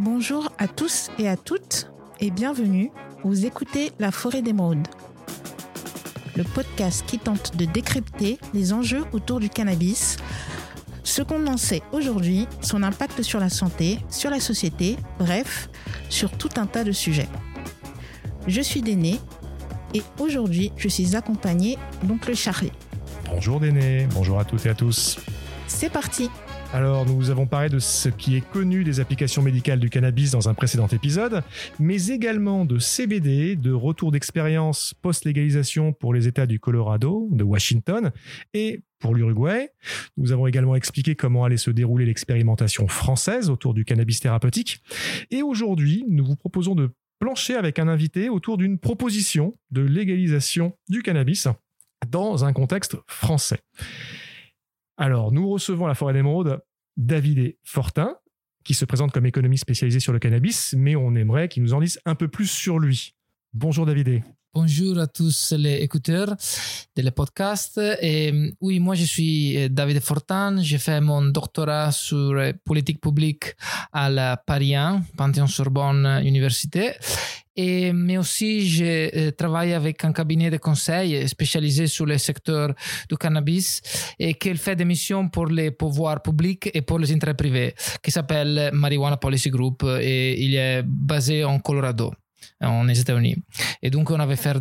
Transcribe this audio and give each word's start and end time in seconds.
Bonjour 0.00 0.50
à 0.58 0.68
tous 0.68 1.10
et 1.18 1.28
à 1.28 1.36
toutes 1.36 1.90
et 2.18 2.30
bienvenue. 2.30 2.90
Vous 3.24 3.44
écoutez 3.44 3.92
La 3.98 4.10
Forêt 4.10 4.42
d'Émeraude, 4.42 4.88
le 6.34 6.44
podcast 6.44 7.04
qui 7.06 7.18
tente 7.18 7.56
de 7.56 7.66
décrypter 7.66 8.38
les 8.54 8.72
enjeux 8.72 9.04
autour 9.12 9.38
du 9.38 9.50
cannabis, 9.50 10.16
ce 11.04 11.22
qu'on 11.22 11.46
en 11.46 11.56
sait 11.56 11.82
aujourd'hui, 11.92 12.48
son 12.62 12.82
impact 12.82 13.22
sur 13.22 13.38
la 13.38 13.50
santé, 13.50 13.98
sur 14.08 14.30
la 14.30 14.40
société, 14.40 14.96
bref, 15.18 15.68
sur 16.08 16.30
tout 16.30 16.50
un 16.56 16.66
tas 16.66 16.84
de 16.84 16.92
sujets. 16.92 17.28
Je 18.46 18.60
suis 18.60 18.82
Déné 18.82 19.20
et 19.94 20.02
aujourd'hui 20.18 20.72
je 20.76 20.88
suis 20.88 21.14
accompagnée 21.16 21.76
d'oncle 22.02 22.34
Charlie. 22.34 22.72
Bonjour 23.26 23.60
Déné, 23.60 24.08
bonjour 24.14 24.40
à 24.40 24.44
toutes 24.44 24.64
et 24.66 24.70
à 24.70 24.74
tous. 24.74 25.18
C'est 25.66 25.90
parti 25.90 26.30
alors, 26.72 27.04
nous 27.04 27.28
avons 27.28 27.46
parlé 27.46 27.68
de 27.68 27.78
ce 27.78 28.08
qui 28.08 28.34
est 28.34 28.50
connu 28.50 28.82
des 28.82 28.98
applications 28.98 29.42
médicales 29.42 29.78
du 29.78 29.90
cannabis 29.90 30.30
dans 30.30 30.48
un 30.48 30.54
précédent 30.54 30.86
épisode, 30.86 31.42
mais 31.78 32.06
également 32.06 32.64
de 32.64 32.78
CBD, 32.78 33.56
de 33.56 33.72
retour 33.72 34.10
d'expérience 34.10 34.94
post-légalisation 35.02 35.92
pour 35.92 36.14
les 36.14 36.28
États 36.28 36.46
du 36.46 36.60
Colorado, 36.60 37.28
de 37.30 37.44
Washington 37.44 38.10
et 38.54 38.80
pour 39.00 39.14
l'Uruguay. 39.14 39.68
Nous 40.16 40.32
avons 40.32 40.46
également 40.46 40.74
expliqué 40.74 41.14
comment 41.14 41.44
allait 41.44 41.58
se 41.58 41.70
dérouler 41.70 42.06
l'expérimentation 42.06 42.88
française 42.88 43.50
autour 43.50 43.74
du 43.74 43.84
cannabis 43.84 44.20
thérapeutique. 44.20 44.82
Et 45.30 45.42
aujourd'hui, 45.42 46.06
nous 46.08 46.24
vous 46.24 46.36
proposons 46.36 46.74
de 46.74 46.90
plancher 47.18 47.54
avec 47.54 47.78
un 47.80 47.86
invité 47.86 48.30
autour 48.30 48.56
d'une 48.56 48.78
proposition 48.78 49.54
de 49.72 49.82
légalisation 49.82 50.72
du 50.88 51.02
cannabis 51.02 51.48
dans 52.08 52.46
un 52.46 52.54
contexte 52.54 52.96
français. 53.06 53.60
Alors, 55.02 55.32
nous 55.32 55.48
recevons 55.48 55.86
à 55.86 55.88
la 55.88 55.96
Forêt 55.96 56.12
d'Émeraude 56.12 56.62
David 56.96 57.56
Fortin, 57.64 58.14
qui 58.62 58.72
se 58.72 58.84
présente 58.84 59.10
comme 59.10 59.26
économiste 59.26 59.62
spécialisé 59.62 59.98
sur 59.98 60.12
le 60.12 60.20
cannabis, 60.20 60.76
mais 60.78 60.94
on 60.94 61.16
aimerait 61.16 61.48
qu'il 61.48 61.64
nous 61.64 61.74
en 61.74 61.80
dise 61.80 62.00
un 62.04 62.14
peu 62.14 62.28
plus 62.28 62.46
sur 62.46 62.78
lui. 62.78 63.16
Bonjour 63.54 63.84
David. 63.84 64.22
Bonjour 64.54 64.98
à 64.98 65.06
tous 65.06 65.52
les 65.58 65.82
écouteurs 65.82 66.34
de 66.96 67.02
le 67.02 67.10
podcast. 67.10 67.78
Et 68.00 68.54
oui, 68.62 68.80
moi 68.80 68.94
je 68.94 69.04
suis 69.04 69.58
euh, 69.58 69.68
David 69.68 70.00
Fortin. 70.00 70.62
J'ai 70.62 70.78
fait 70.78 71.02
mon 71.02 71.20
doctorat 71.26 71.92
sur 71.92 72.34
politique 72.64 72.98
publique 72.98 73.54
à 73.92 74.08
la 74.08 74.38
Paris 74.38 74.74
1, 74.74 75.02
Panthéon-Sorbonne 75.18 76.22
Université. 76.24 76.92
Et, 77.54 77.92
mais 77.92 78.16
aussi, 78.16 78.66
je 78.66 78.84
euh, 78.84 79.30
travaille 79.32 79.74
avec 79.74 80.02
un 80.02 80.14
cabinet 80.14 80.48
de 80.48 80.56
conseil 80.56 81.28
spécialisé 81.28 81.86
sur 81.86 82.06
le 82.06 82.16
secteur 82.16 82.74
du 83.10 83.18
cannabis 83.18 83.82
et 84.18 84.32
qui 84.32 84.56
fait 84.56 84.76
des 84.76 84.86
missions 84.86 85.28
pour 85.28 85.48
les 85.48 85.72
pouvoirs 85.72 86.22
publics 86.22 86.70
et 86.72 86.80
pour 86.80 86.98
les 86.98 87.12
intérêts 87.12 87.36
privés, 87.36 87.74
qui 88.02 88.10
s'appelle 88.10 88.70
Marijuana 88.72 89.18
Policy 89.18 89.50
Group 89.50 89.84
et 90.00 90.42
il 90.42 90.54
est 90.54 90.82
basé 90.82 91.44
en 91.44 91.58
Colorado 91.58 92.14
en 92.60 92.88
États-Unis. 92.88 93.36
Et 93.82 93.90
donc, 93.90 94.10
on 94.10 94.20
avait 94.20 94.36
fait 94.36 94.56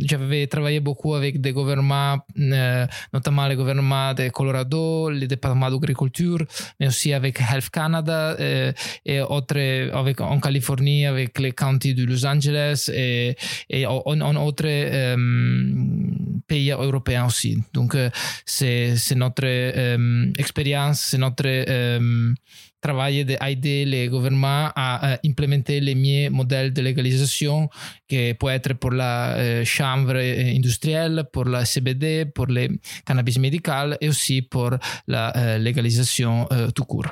j'avais 0.00 0.46
travaillé 0.46 0.80
beaucoup 0.80 1.14
avec 1.14 1.40
des 1.40 1.52
gouvernements, 1.52 2.18
euh, 2.38 2.86
notamment 3.12 3.48
le 3.48 3.56
gouvernement 3.56 4.14
de 4.14 4.28
Colorado, 4.28 5.10
le 5.10 5.26
département 5.26 5.70
d'agriculture, 5.70 6.44
mais 6.78 6.88
aussi 6.88 7.12
avec 7.12 7.40
Health 7.40 7.70
Canada 7.70 8.36
euh, 8.38 8.72
et 9.04 9.20
autres, 9.20 9.90
avec, 9.92 10.20
en 10.20 10.40
Californie, 10.40 11.06
avec 11.06 11.38
les 11.38 11.52
counties 11.52 11.94
de 11.94 12.04
Los 12.04 12.24
Angeles 12.24 12.90
et, 12.92 13.36
en, 13.86 14.36
autres 14.36 14.64
euh, 14.66 15.16
pays 16.46 16.70
européens 16.70 17.26
aussi. 17.26 17.58
Donc, 17.72 17.94
euh, 17.94 18.10
c'est, 18.44 18.94
notre 19.14 19.44
euh, 19.44 20.32
expérience, 20.38 21.00
c'est 21.00 21.18
notre 21.18 21.44
travailler 22.84 23.24
d'aider 23.24 23.86
les 23.86 24.08
gouvernements 24.08 24.70
à 24.76 25.18
implémenter 25.24 25.80
les 25.80 25.94
meilleurs 25.94 26.30
modèles 26.30 26.72
de 26.72 26.82
légalisation 26.82 27.70
qui 28.06 28.34
peut 28.34 28.50
être 28.50 28.74
pour 28.74 28.90
la 28.90 29.36
euh, 29.36 29.64
chambre 29.64 30.16
industrielle, 30.16 31.24
pour 31.32 31.46
la 31.46 31.64
CBD, 31.64 32.26
pour 32.26 32.46
le 32.46 32.68
cannabis 33.06 33.38
médical 33.38 33.96
et 34.02 34.08
aussi 34.10 34.42
pour 34.42 34.70
la 35.06 35.34
euh, 35.36 35.58
légalisation 35.58 36.46
euh, 36.52 36.70
tout 36.70 36.84
court. 36.84 37.08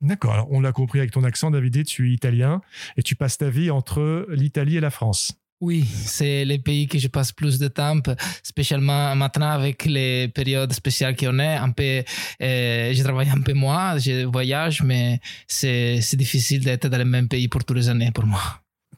D'accord, 0.00 0.48
on 0.50 0.60
l'a 0.60 0.72
compris 0.72 0.98
avec 0.98 1.12
ton 1.12 1.22
accent, 1.22 1.52
David, 1.52 1.86
tu 1.86 2.10
es 2.10 2.14
italien 2.14 2.60
et 2.96 3.04
tu 3.04 3.14
passes 3.14 3.38
ta 3.38 3.48
vie 3.48 3.70
entre 3.70 4.26
l'Italie 4.30 4.76
et 4.76 4.80
la 4.80 4.90
France. 4.90 5.41
Oui, 5.62 5.84
c'est 5.84 6.44
les 6.44 6.58
pays 6.58 6.88
que 6.88 6.98
je 6.98 7.06
passe 7.06 7.30
plus 7.30 7.60
de 7.60 7.68
temps, 7.68 8.00
spécialement 8.42 9.14
maintenant 9.14 9.50
avec 9.50 9.84
les 9.84 10.26
périodes 10.26 10.72
spéciales 10.72 11.14
qu'on 11.14 11.38
est. 11.38 11.54
Un 11.54 11.70
peu, 11.70 12.02
euh, 12.42 12.92
je 12.92 13.02
travaille 13.04 13.28
un 13.28 13.40
peu 13.40 13.52
moins, 13.52 13.96
je 13.96 14.24
voyage, 14.24 14.82
mais 14.82 15.20
c'est 15.46 16.16
difficile 16.16 16.64
d'être 16.64 16.88
dans 16.88 16.98
le 16.98 17.04
même 17.04 17.28
pays 17.28 17.46
pour 17.46 17.62
tous 17.62 17.74
les 17.74 17.88
années 17.88 18.10
pour 18.10 18.26
moi. 18.26 18.42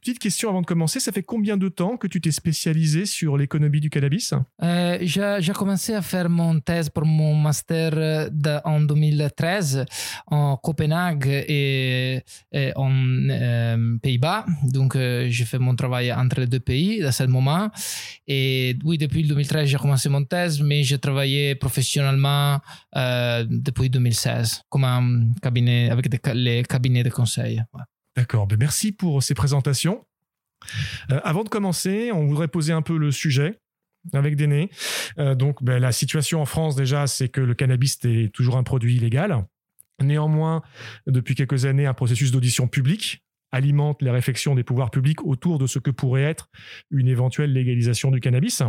Petite 0.04 0.18
question 0.18 0.50
avant 0.50 0.60
de 0.60 0.66
commencer, 0.66 1.00
ça 1.00 1.12
fait 1.12 1.22
combien 1.22 1.56
de 1.56 1.70
temps 1.70 1.96
que 1.96 2.06
tu 2.06 2.20
t'es 2.20 2.30
spécialisé 2.30 3.06
sur 3.06 3.38
l'économie 3.38 3.80
du 3.80 3.88
cannabis? 3.88 4.34
Euh, 4.62 4.98
J'ai 5.00 5.52
commencé 5.54 5.94
à 5.94 6.02
faire 6.02 6.28
mon 6.28 6.60
thèse 6.60 6.90
pour 6.90 7.06
mon 7.06 7.34
master 7.34 7.92
euh, 7.94 8.60
en 8.66 8.82
2013 8.82 9.86
en 10.26 10.58
Copenhague 10.58 11.26
et, 11.26 12.22
en 12.76 12.92
euh, 13.30 13.96
Pays-Bas. 14.02 14.44
Donc, 14.64 14.94
j'ai 14.94 15.44
fait 15.46 15.58
mon 15.58 15.74
travail 15.74 16.12
entre 16.12 16.40
les 16.40 16.48
deux 16.48 16.60
pays 16.60 17.02
à 17.02 17.10
ce 17.10 17.22
moment. 17.22 17.70
Et 18.26 18.76
oui, 18.84 18.98
depuis 18.98 19.26
2013, 19.26 19.66
j'ai 19.66 19.78
commencé 19.78 20.10
mon 20.10 20.24
thèse, 20.24 20.60
mais 20.60 20.82
j'ai 20.82 20.98
travaillé 20.98 21.54
professionnellement 21.54 22.60
depuis 22.94 23.88
2016 23.88 24.64
comme 24.68 25.32
cabinet 25.40 25.88
avec 25.88 26.10
les 26.34 26.62
cabinets 26.64 27.04
de 27.04 27.08
conseil. 27.08 27.62
D'accord, 28.16 28.46
ben 28.46 28.58
merci 28.58 28.92
pour 28.92 29.22
ces 29.22 29.34
présentations. 29.34 30.04
Euh, 31.10 31.20
avant 31.24 31.44
de 31.44 31.48
commencer, 31.48 32.12
on 32.12 32.26
voudrait 32.26 32.48
poser 32.48 32.72
un 32.72 32.82
peu 32.82 32.96
le 32.96 33.10
sujet 33.10 33.58
avec 34.12 34.36
Déné. 34.36 34.70
Euh, 35.18 35.34
donc, 35.34 35.62
ben, 35.62 35.78
la 35.78 35.92
situation 35.92 36.40
en 36.40 36.46
France, 36.46 36.76
déjà, 36.76 37.06
c'est 37.06 37.28
que 37.28 37.40
le 37.40 37.54
cannabis 37.54 37.98
est 38.04 38.32
toujours 38.32 38.56
un 38.56 38.62
produit 38.62 38.96
illégal. 38.96 39.44
Néanmoins, 40.02 40.62
depuis 41.06 41.34
quelques 41.34 41.64
années, 41.64 41.86
un 41.86 41.94
processus 41.94 42.30
d'audition 42.30 42.68
publique 42.68 43.24
alimente 43.52 44.02
les 44.02 44.10
réflexions 44.10 44.56
des 44.56 44.64
pouvoirs 44.64 44.90
publics 44.90 45.24
autour 45.24 45.58
de 45.58 45.68
ce 45.68 45.78
que 45.78 45.92
pourrait 45.92 46.24
être 46.24 46.48
une 46.90 47.06
éventuelle 47.06 47.52
légalisation 47.52 48.10
du 48.10 48.18
cannabis. 48.20 48.62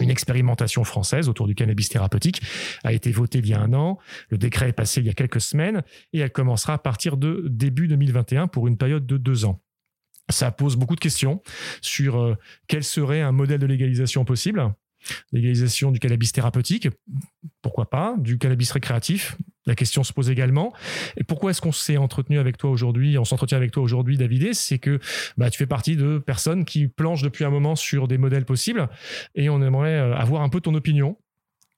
Une 0.00 0.10
expérimentation 0.10 0.84
française 0.84 1.28
autour 1.28 1.46
du 1.46 1.54
cannabis 1.54 1.88
thérapeutique 1.88 2.42
a 2.84 2.92
été 2.92 3.12
votée 3.12 3.38
il 3.38 3.46
y 3.46 3.54
a 3.54 3.60
un 3.60 3.72
an. 3.74 3.98
Le 4.28 4.38
décret 4.38 4.70
est 4.70 4.72
passé 4.72 5.00
il 5.00 5.06
y 5.06 5.10
a 5.10 5.14
quelques 5.14 5.40
semaines 5.40 5.82
et 6.12 6.20
elle 6.20 6.32
commencera 6.32 6.74
à 6.74 6.78
partir 6.78 7.16
de 7.16 7.46
début 7.48 7.88
2021 7.88 8.48
pour 8.48 8.66
une 8.66 8.76
période 8.76 9.06
de 9.06 9.16
deux 9.16 9.44
ans. 9.44 9.62
Ça 10.30 10.50
pose 10.50 10.76
beaucoup 10.76 10.94
de 10.94 11.00
questions 11.00 11.42
sur 11.80 12.20
euh, 12.20 12.36
quel 12.68 12.84
serait 12.84 13.20
un 13.20 13.32
modèle 13.32 13.58
de 13.58 13.66
légalisation 13.66 14.24
possible? 14.24 14.72
Légalisation 15.32 15.90
du 15.90 15.98
cannabis 15.98 16.32
thérapeutique, 16.32 16.88
pourquoi 17.62 17.90
pas, 17.90 18.14
du 18.18 18.38
cannabis 18.38 18.70
récréatif. 18.70 19.36
La 19.66 19.74
question 19.74 20.02
se 20.02 20.12
pose 20.12 20.30
également. 20.30 20.72
Et 21.16 21.24
pourquoi 21.24 21.50
est-ce 21.50 21.60
qu'on 21.60 21.72
s'est 21.72 21.98
entretenu 21.98 22.38
avec 22.38 22.56
toi 22.56 22.70
aujourd'hui, 22.70 23.18
on 23.18 23.24
s'entretient 23.24 23.58
avec 23.58 23.72
toi 23.72 23.82
aujourd'hui, 23.82 24.16
David 24.16 24.54
C'est 24.54 24.78
que 24.78 24.98
bah, 25.36 25.50
tu 25.50 25.58
fais 25.58 25.66
partie 25.66 25.96
de 25.96 26.18
personnes 26.18 26.64
qui 26.64 26.88
planchent 26.88 27.22
depuis 27.22 27.44
un 27.44 27.50
moment 27.50 27.76
sur 27.76 28.08
des 28.08 28.18
modèles 28.18 28.46
possibles 28.46 28.88
et 29.34 29.50
on 29.50 29.62
aimerait 29.62 29.98
euh, 29.98 30.14
avoir 30.14 30.42
un 30.42 30.48
peu 30.48 30.60
ton 30.60 30.74
opinion. 30.74 31.18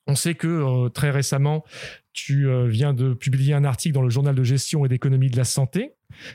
On 0.06 0.15
sait 0.15 0.34
que 0.34 0.48
euh, 0.48 0.88
très 0.88 1.10
récemment, 1.10 1.65
tu 2.12 2.48
euh, 2.48 2.66
viens 2.66 2.94
de 2.94 3.15
publier 3.15 3.54
un 3.54 3.65
article 3.65 3.94
dans 3.94 4.03
le 4.03 4.10
journal 4.10 4.34
de 4.34 4.44
gestion 4.44 4.84
et 4.84 4.88
d'économie 4.88 5.31
de 5.31 5.37
la 5.37 5.44
santé, 5.44 5.93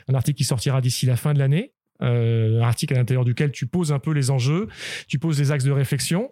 un 0.08 0.14
article 0.14 0.38
qui 0.38 0.44
sortira 0.44 0.80
d'ici 0.80 1.06
la 1.06 1.16
fin 1.16 1.32
de 1.32 1.38
l'année 1.38 1.72
euh, 2.02 2.60
un 2.60 2.62
article 2.62 2.94
à 2.94 2.98
l'intérieur 2.98 3.24
duquel 3.24 3.50
tu 3.50 3.66
poses 3.66 3.92
un 3.92 3.98
peu 3.98 4.12
les 4.12 4.30
enjeux, 4.30 4.68
tu 5.08 5.18
poses 5.18 5.36
des 5.36 5.50
axes 5.50 5.64
de 5.64 5.72
réflexion. 5.72 6.30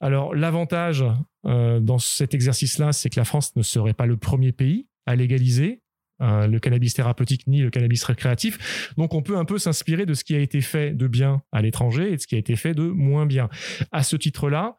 Alors 0.00 0.34
l'avantage 0.34 1.04
euh, 1.46 1.80
dans 1.80 1.98
cet 1.98 2.34
exercice-là, 2.34 2.92
c'est 2.92 3.10
que 3.10 3.18
la 3.18 3.24
France 3.24 3.56
ne 3.56 3.62
serait 3.62 3.94
pas 3.94 4.06
le 4.06 4.16
premier 4.16 4.52
pays 4.52 4.86
à 5.06 5.16
légaliser 5.16 5.82
euh, 6.20 6.46
le 6.46 6.58
cannabis 6.60 6.94
thérapeutique 6.94 7.46
ni 7.46 7.60
le 7.60 7.70
cannabis 7.70 8.02
récréatif. 8.04 8.92
Donc 8.96 9.14
on 9.14 9.22
peut 9.22 9.36
un 9.36 9.44
peu 9.44 9.58
s'inspirer 9.58 10.06
de 10.06 10.14
ce 10.14 10.24
qui 10.24 10.34
a 10.34 10.40
été 10.40 10.60
fait 10.60 10.92
de 10.92 11.06
bien 11.06 11.42
à 11.52 11.62
l'étranger 11.62 12.12
et 12.12 12.16
de 12.16 12.20
ce 12.20 12.26
qui 12.26 12.34
a 12.34 12.38
été 12.38 12.56
fait 12.56 12.74
de 12.74 12.84
moins 12.84 13.26
bien. 13.26 13.48
À 13.92 14.02
ce 14.02 14.16
titre-là, 14.16 14.78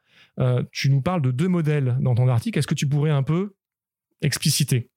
tu 0.71 0.89
nous 0.89 1.01
parles 1.01 1.21
de 1.21 1.31
deux 1.31 1.49
modèles 1.49 1.97
dans 1.99 2.15
ton 2.15 2.29
article. 2.29 2.59
Est-ce 2.59 2.67
que 2.67 2.73
tu 2.73 2.87
pourrais 2.87 3.11
un 3.11 3.23
peu 3.23 3.55
expliciter? 4.21 4.89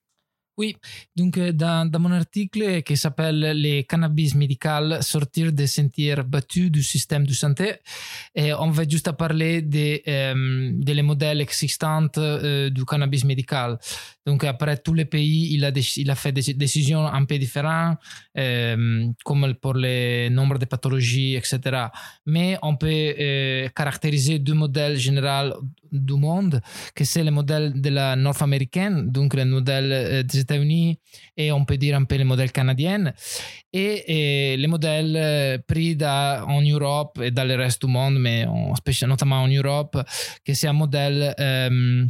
Oui, 0.58 0.76
donc 1.16 1.38
dans, 1.38 1.90
mon 1.98 2.12
article 2.12 2.82
qui 2.82 2.96
s'appelle 2.96 3.40
Les 3.52 3.84
cannabis 3.84 4.34
médical, 4.34 5.02
sortir 5.02 5.52
des 5.52 5.66
sentiers 5.66 6.16
battus 6.26 6.70
du 6.70 6.82
système 6.82 7.26
de 7.26 7.32
santé, 7.32 7.74
et 8.34 8.52
on 8.52 8.70
va 8.70 8.86
juste 8.86 9.10
parler 9.12 9.62
des, 9.62 10.02
euh, 10.06 10.70
des 10.74 11.02
modèles 11.02 11.40
existants 11.40 12.08
euh, 12.18 12.70
du 12.70 12.84
cannabis 12.84 13.24
médical. 13.24 13.78
Donc 14.26 14.44
après 14.44 14.76
tous 14.76 14.94
les 14.94 15.04
pays, 15.04 15.54
il 15.54 15.64
a, 16.10 16.14
fait 16.14 16.32
des 16.32 16.54
décisions 16.54 17.06
un 17.06 17.24
peu 17.24 17.38
différentes, 17.38 17.98
euh, 18.38 19.06
comme 19.24 19.54
pour 19.54 19.74
le 19.74 20.28
nombre 20.28 20.58
de 20.58 20.64
pathologies, 20.64 21.34
etc. 21.34 21.86
Mais 22.26 22.56
on 22.62 22.76
peut 22.76 22.88
euh, 22.88 23.68
caractériser 23.74 24.38
deux 24.38 24.54
modèles 24.54 24.96
généraux 24.96 25.60
du 25.92 26.14
monde, 26.14 26.60
que 26.94 27.04
c'est 27.04 27.22
le 27.22 27.30
modèle 27.30 27.80
de 27.80 27.90
la 27.90 28.16
nord-américaine, 28.16 29.10
donc 29.10 29.34
le 29.34 29.44
modèle 29.44 29.92
euh, 29.92 30.22
des 30.22 30.40
États-Unis 30.40 30.98
et 31.36 31.52
on 31.52 31.64
peut 31.64 31.76
dire 31.76 31.96
un 31.96 32.04
peu 32.04 32.16
le 32.16 32.24
modèle 32.24 32.50
canadien, 32.50 33.12
et, 33.72 34.52
et 34.52 34.56
les 34.56 34.66
modèles 34.66 35.16
euh, 35.16 35.58
pris 35.66 35.94
dans, 35.96 36.44
en 36.48 36.62
Europe 36.62 37.20
et 37.22 37.30
dans 37.30 37.46
le 37.46 37.54
reste 37.54 37.84
du 37.84 37.92
monde, 37.92 38.18
mais 38.18 38.46
en, 38.46 38.74
notamment 39.06 39.42
en 39.42 39.48
Europe, 39.48 39.98
que 40.44 40.54
c'est 40.54 40.68
un 40.68 40.72
modèle 40.72 41.34
euh, 41.38 42.06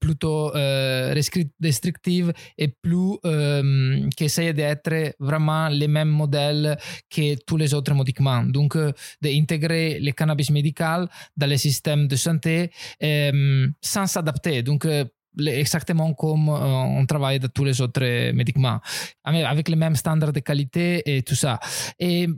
plutôt 0.00 0.54
euh, 0.54 1.14
restrictive 1.60 2.32
et 2.56 2.68
plus 2.68 3.18
euh, 3.24 4.08
qui 4.16 4.24
essaye 4.24 4.54
d'être 4.54 5.14
vraiment 5.18 5.68
les 5.68 5.88
mêmes 5.88 6.08
modèles 6.08 6.76
que 7.10 7.36
tous 7.44 7.56
les 7.56 7.74
autres 7.74 7.94
médicaments. 7.94 8.44
Donc, 8.44 8.76
euh, 8.76 8.92
d'intégrer 9.20 9.98
le 10.00 10.12
cannabis 10.12 10.50
médical 10.50 11.08
dans 11.36 11.48
le 11.48 11.56
système 11.56 12.06
de 12.08 12.16
santé 12.16 12.70
euh, 13.02 13.68
sans 13.80 14.06
s'adapter. 14.06 14.62
Donc, 14.62 14.84
euh, 14.84 15.04
exactement 15.46 16.14
comme 16.14 16.48
on 16.48 17.04
travaille 17.06 17.38
dans 17.38 17.48
tous 17.48 17.64
les 17.64 17.80
autres 17.80 18.32
médicaments, 18.32 18.80
avec 19.24 19.68
les 19.68 19.76
mêmes 19.76 19.96
standards 19.96 20.32
de 20.32 20.40
qualité 20.40 21.02
et 21.04 21.22
tout 21.22 21.34
ça. 21.34 21.58
Et, 21.98 22.28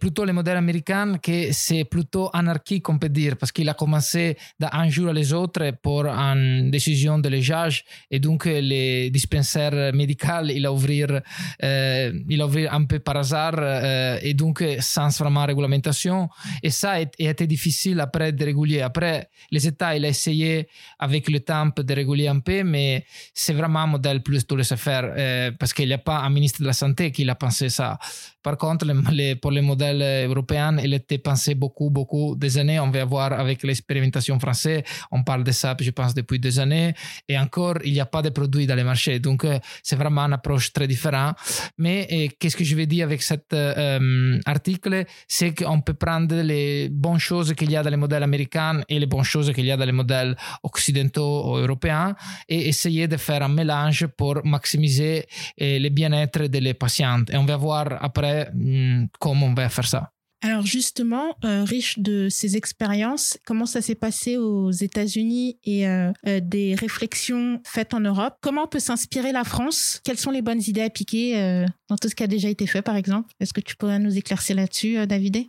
plutôt 0.00 0.24
le 0.24 0.32
modèle 0.32 0.56
américain, 0.56 1.16
que 1.18 1.52
c'est 1.52 1.84
plutôt 1.84 2.28
anarchique, 2.32 2.88
on 2.88 2.98
peut 2.98 3.08
dire, 3.08 3.36
parce 3.36 3.52
qu'il 3.52 3.68
a 3.68 3.74
commencé 3.74 4.36
d'un 4.58 4.88
jour 4.88 5.10
à 5.10 5.12
les 5.12 5.32
autres 5.32 5.70
pour 5.80 6.06
une 6.06 6.70
décision 6.70 7.18
de 7.18 7.28
l'âge, 7.28 7.84
et 8.10 8.18
donc 8.18 8.46
les 8.46 9.10
dispensaires 9.10 9.92
médicaux, 9.94 10.44
il 10.48 10.66
a 10.66 10.72
ouvert, 10.72 11.22
euh, 11.62 12.12
il 12.28 12.42
a 12.42 12.48
un 12.72 12.84
peu 12.84 12.98
par 12.98 13.18
hasard, 13.18 13.54
euh, 13.58 14.18
et 14.22 14.34
donc 14.34 14.64
sans 14.80 15.16
vraiment 15.18 15.46
réglementation. 15.46 16.28
Et 16.62 16.70
ça 16.70 16.92
a 16.92 17.00
été 17.00 17.46
difficile 17.46 18.00
après 18.00 18.32
de 18.32 18.44
réguler. 18.44 18.80
Après, 18.80 19.28
les 19.50 19.66
États, 19.66 19.96
il 19.96 20.04
a 20.04 20.08
essayé 20.08 20.68
avec 20.98 21.28
le 21.28 21.40
temps 21.40 21.68
de 21.76 21.94
réguler 21.94 22.09
un 22.28 22.40
peu, 22.40 22.62
mais 22.62 23.04
c'est 23.34 23.52
vraiment 23.52 23.80
un 23.80 23.86
modèle 23.86 24.22
plus 24.22 24.46
de 24.46 24.54
laisser 24.54 24.76
faire 24.76 25.12
euh, 25.16 25.50
parce 25.58 25.72
qu'il 25.72 25.86
n'y 25.86 25.92
a 25.92 25.98
pas 25.98 26.18
un 26.18 26.30
ministre 26.30 26.60
de 26.60 26.66
la 26.66 26.72
Santé 26.72 27.12
qui 27.12 27.28
a 27.28 27.34
pensé 27.34 27.68
ça. 27.68 27.98
Par 28.42 28.56
contre, 28.56 28.86
pour 29.40 29.50
les 29.50 29.60
modèles 29.60 30.28
européens, 30.28 30.76
il 30.78 30.94
était 30.94 31.18
pensé 31.18 31.54
beaucoup, 31.54 31.90
beaucoup 31.90 32.34
des 32.36 32.56
années. 32.56 32.80
On 32.80 32.90
va 32.90 33.04
voir 33.04 33.32
avec 33.32 33.62
l'expérimentation 33.62 34.38
française, 34.40 34.82
on 35.10 35.22
parle 35.22 35.44
de 35.44 35.52
ça, 35.52 35.76
je 35.78 35.90
pense, 35.90 36.14
depuis 36.14 36.38
des 36.38 36.58
années. 36.58 36.94
Et 37.28 37.38
encore, 37.38 37.76
il 37.84 37.92
n'y 37.92 38.00
a 38.00 38.06
pas 38.06 38.22
de 38.22 38.30
produits 38.30 38.66
dans 38.66 38.74
les 38.74 38.84
marchés. 38.84 39.18
Donc, 39.18 39.44
euh, 39.44 39.58
c'est 39.82 39.96
vraiment 39.96 40.22
une 40.22 40.32
approche 40.32 40.72
très 40.72 40.86
différente. 40.86 41.36
Mais 41.76 42.08
euh, 42.10 42.28
qu'est-ce 42.38 42.56
que 42.56 42.64
je 42.64 42.74
veux 42.74 42.86
dire 42.86 43.04
avec 43.06 43.22
cet 43.22 43.52
article? 44.46 45.04
C'est 45.28 45.54
qu'on 45.54 45.80
peut 45.82 45.94
prendre 45.94 46.36
les 46.36 46.88
bonnes 46.88 47.18
choses 47.18 47.52
qu'il 47.54 47.70
y 47.70 47.76
a 47.76 47.82
dans 47.82 47.90
les 47.90 47.96
modèles 47.96 48.22
américains 48.22 48.80
et 48.88 48.98
les 48.98 49.06
bonnes 49.06 49.24
choses 49.24 49.52
qu'il 49.52 49.66
y 49.66 49.70
a 49.70 49.76
dans 49.76 49.84
les 49.84 49.92
modèles 49.92 50.36
occidentaux 50.62 51.52
ou 51.52 51.56
européens 51.56 52.14
et 52.48 52.68
essayer 52.68 53.06
de 53.06 53.16
faire 53.16 53.42
un 53.42 53.48
mélange 53.48 54.06
pour 54.06 54.44
maximiser 54.44 55.26
le 55.58 55.88
bien-être 55.88 56.44
des 56.46 56.74
patients. 56.74 57.24
Et 57.30 57.36
on 57.36 57.44
va 57.44 57.56
voir 57.56 57.86
après 58.00 58.29
hmm, 58.54 59.06
comment 59.18 59.46
on 59.46 59.54
va 59.54 59.68
faire 59.68 59.86
ça? 59.86 60.10
Alors 60.42 60.64
justement, 60.64 61.36
euh, 61.44 61.64
riche 61.64 61.98
de 61.98 62.28
ces 62.30 62.56
expériences, 62.56 63.38
comment 63.44 63.66
ça 63.66 63.82
s'est 63.82 63.94
passé 63.94 64.38
aux 64.38 64.70
États-Unis 64.70 65.58
et 65.64 65.86
euh, 65.86 66.12
euh, 66.26 66.40
des 66.42 66.74
réflexions 66.74 67.60
faites 67.66 67.92
en 67.92 68.00
Europe? 68.00 68.36
Comment 68.40 68.66
peut 68.66 68.78
s'inspirer 68.78 69.32
la 69.32 69.44
France? 69.44 70.00
Quelles 70.02 70.18
sont 70.18 70.30
les 70.30 70.40
bonnes 70.40 70.62
idées 70.66 70.80
à 70.80 70.88
piquer 70.88 71.66
dans 71.88 71.96
tout 71.96 72.08
ce 72.08 72.14
qui 72.14 72.22
a 72.22 72.26
déjà 72.26 72.48
été 72.48 72.66
fait, 72.66 72.82
par 72.82 72.96
exemple? 72.96 73.32
Est-ce 73.40 73.52
que 73.52 73.60
tu 73.60 73.76
pourrais 73.76 73.98
nous 73.98 74.16
éclaircir 74.16 74.56
là-dessus, 74.56 75.06
David? 75.06 75.44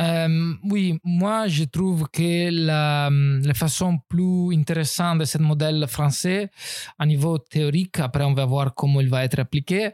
Euh, 0.00 0.54
oui, 0.64 0.98
moi 1.02 1.48
je 1.48 1.64
trouve 1.64 2.08
que 2.12 2.50
la, 2.50 3.10
la, 3.10 3.54
façon 3.54 3.98
plus 4.08 4.54
intéressante 4.54 5.18
de 5.18 5.24
ce 5.24 5.38
modèle 5.38 5.86
français, 5.88 6.50
à 6.98 7.06
niveau 7.06 7.38
théorique, 7.38 7.98
après 7.98 8.24
on 8.24 8.34
va 8.34 8.44
voir 8.44 8.74
comment 8.74 9.00
il 9.00 9.08
va 9.08 9.24
être 9.24 9.40
appliqué, 9.40 9.90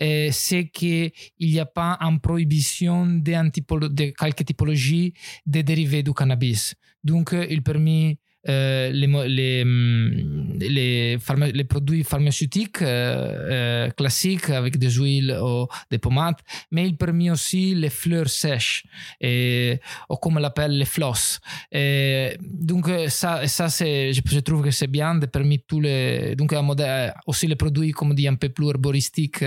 euh, 0.00 0.28
c'est 0.32 0.68
qu'il 0.68 1.12
n'y 1.40 1.60
a 1.60 1.66
pas 1.66 1.96
une 2.00 2.20
prohibition 2.20 3.06
de, 3.06 3.88
de 3.88 4.12
quelques 4.18 4.44
typologies 4.44 5.14
de 5.46 5.60
dérivés 5.60 6.02
du 6.02 6.12
cannabis. 6.12 6.74
Donc 7.04 7.34
il 7.48 7.62
permet 7.62 8.18
euh, 8.48 8.90
les, 8.90 9.06
les, 9.06 9.64
mm, 9.64 10.58
les, 10.60 11.18
les, 11.52 11.64
produits 11.64 12.04
pharmaceutiques 12.04 12.82
euh, 12.82 13.86
euh, 13.86 13.90
classiques 13.90 14.50
avec 14.50 14.76
des 14.76 14.90
huiles 14.90 15.34
ou 15.42 15.66
des 15.90 15.98
pommades, 15.98 16.36
mais 16.70 16.86
il 16.86 16.96
permet 16.96 17.30
aussi 17.30 17.74
les 17.74 17.88
fleurs 17.88 18.28
sèches, 18.28 18.84
et, 19.18 19.80
ou 20.10 20.16
comme 20.16 20.36
on 20.36 20.40
l'appelle 20.40 20.76
les 20.76 20.84
floss. 20.84 21.40
Et 21.72 22.36
donc 22.40 22.90
ça, 23.08 23.46
ça 23.48 23.70
c'est, 23.70 24.12
je, 24.12 24.40
trouve 24.40 24.62
que 24.62 24.70
c'est 24.70 24.88
bien 24.88 25.14
de 25.14 25.24
permettre 25.24 25.64
tous 25.66 25.80
les, 25.80 26.36
donc 26.36 26.52
modèle, 26.52 27.14
aussi 27.26 27.46
les 27.46 27.56
produits 27.56 27.92
comme 27.92 28.14
dit 28.14 28.28
un 28.28 28.34
peu 28.34 28.50
plus 28.50 28.68
herboristiques 28.68 29.42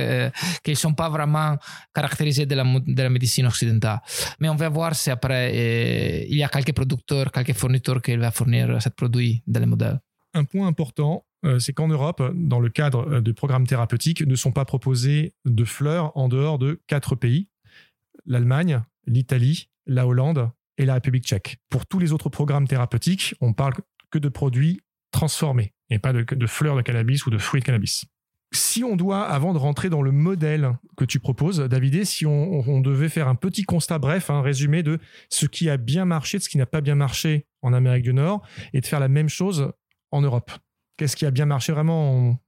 qui 0.64 0.72
ne 0.72 0.76
sont 0.76 0.94
pas 0.94 1.10
vraiment 1.10 1.56
caractérisés 1.94 2.48
de 2.48 2.56
la, 2.56 2.64
de 2.64 3.02
la 3.04 3.10
médecine 3.10 3.46
occidentale. 3.46 4.02
Mais 4.40 4.50
on 4.50 4.56
va 4.56 4.70
voir 4.70 4.96
si 4.96 5.12
après 5.12 6.26
il 6.28 6.38
y 6.38 6.44
a 6.44 6.50
quelques 6.50 6.74
producteurs, 6.74 7.32
quelques 7.32 7.54
fournisseurs 7.54 8.02
qui 8.02 8.16
vont 8.16 8.32
fournir 8.32 8.82
produits 8.96 9.44
dans 9.48 9.60
les 9.60 9.66
modèles. 9.66 10.00
Un 10.34 10.44
point 10.44 10.68
important, 10.68 11.26
euh, 11.46 11.60
c'est 11.60 11.74
qu'en 11.74 11.88
Europe, 11.88 12.22
dans 12.36 12.60
le 12.60 12.70
cadre 12.70 13.08
euh, 13.08 13.22
de 13.22 13.32
programmes 13.32 13.68
thérapeutiques, 13.68 14.26
ne 14.26 14.36
sont 14.36 14.52
pas 14.52 14.66
proposés 14.66 15.34
de 15.46 15.66
fleurs 15.66 16.16
en 16.18 16.28
dehors 16.28 16.58
de 16.60 16.82
quatre 16.88 17.16
pays 17.16 17.50
l'Allemagne, 18.26 18.84
l'Italie, 19.06 19.70
la 19.86 20.06
Hollande 20.06 20.52
et 20.78 20.86
la 20.86 20.96
République 20.96 21.26
tchèque. 21.26 21.58
Pour 21.70 21.86
tous 21.86 21.98
les 21.98 22.12
autres 22.12 22.30
programmes 22.30 22.68
thérapeutiques, 22.68 23.36
on 23.42 23.54
parle 23.54 23.74
que 24.12 24.20
de 24.20 24.30
produits 24.30 24.82
transformés 25.12 25.74
et 25.90 26.00
pas 26.00 26.14
de, 26.14 26.48
fleurs 26.48 26.76
de 26.76 26.82
cannabis 26.82 27.26
ou 27.26 27.30
de 27.30 27.38
fruits 27.38 27.62
de 27.62 27.66
cannabis. 27.66 28.06
Si 28.54 28.84
on 28.84 28.96
doit, 28.96 29.24
avant 29.24 29.54
de 29.54 29.58
rentrer 29.58 29.90
dans 29.90 30.02
le 30.02 30.12
modèle 30.12 30.78
que 30.96 31.06
tu 31.06 31.20
proposes, 31.20 31.60
David, 31.60 32.06
si 32.06 32.26
on, 32.26 32.82
devait 32.82 33.10
faire 33.10 33.28
un 33.28 33.36
petit 33.36 33.64
constat 33.64 34.00
bref, 34.00 34.30
un 34.30 34.42
résumé 34.42 34.84
de 34.84 35.00
ce 35.30 35.46
qui 35.46 35.70
a 35.70 35.78
bien 35.78 36.06
marché, 36.06 36.38
de 36.38 36.44
ce 36.44 36.50
qui 36.50 36.58
n'a 36.58 36.66
pas 36.66 36.82
bien 36.82 36.96
marché 36.96 37.46
en 37.62 37.74
Amérique 37.74 38.04
du 38.04 38.14
Nord, 38.14 38.46
et 38.74 38.82
de 38.82 38.86
faire 38.86 39.00
la 39.00 39.08
même 39.08 39.30
chose 39.30 39.72
en 40.12 40.22
Europe. 40.22 40.52
Qu'est-ce 40.98 41.16
qui 41.16 41.26
a 41.26 41.32
bien 41.32 41.46
marché 41.46 41.72
vraiment 41.72 42.40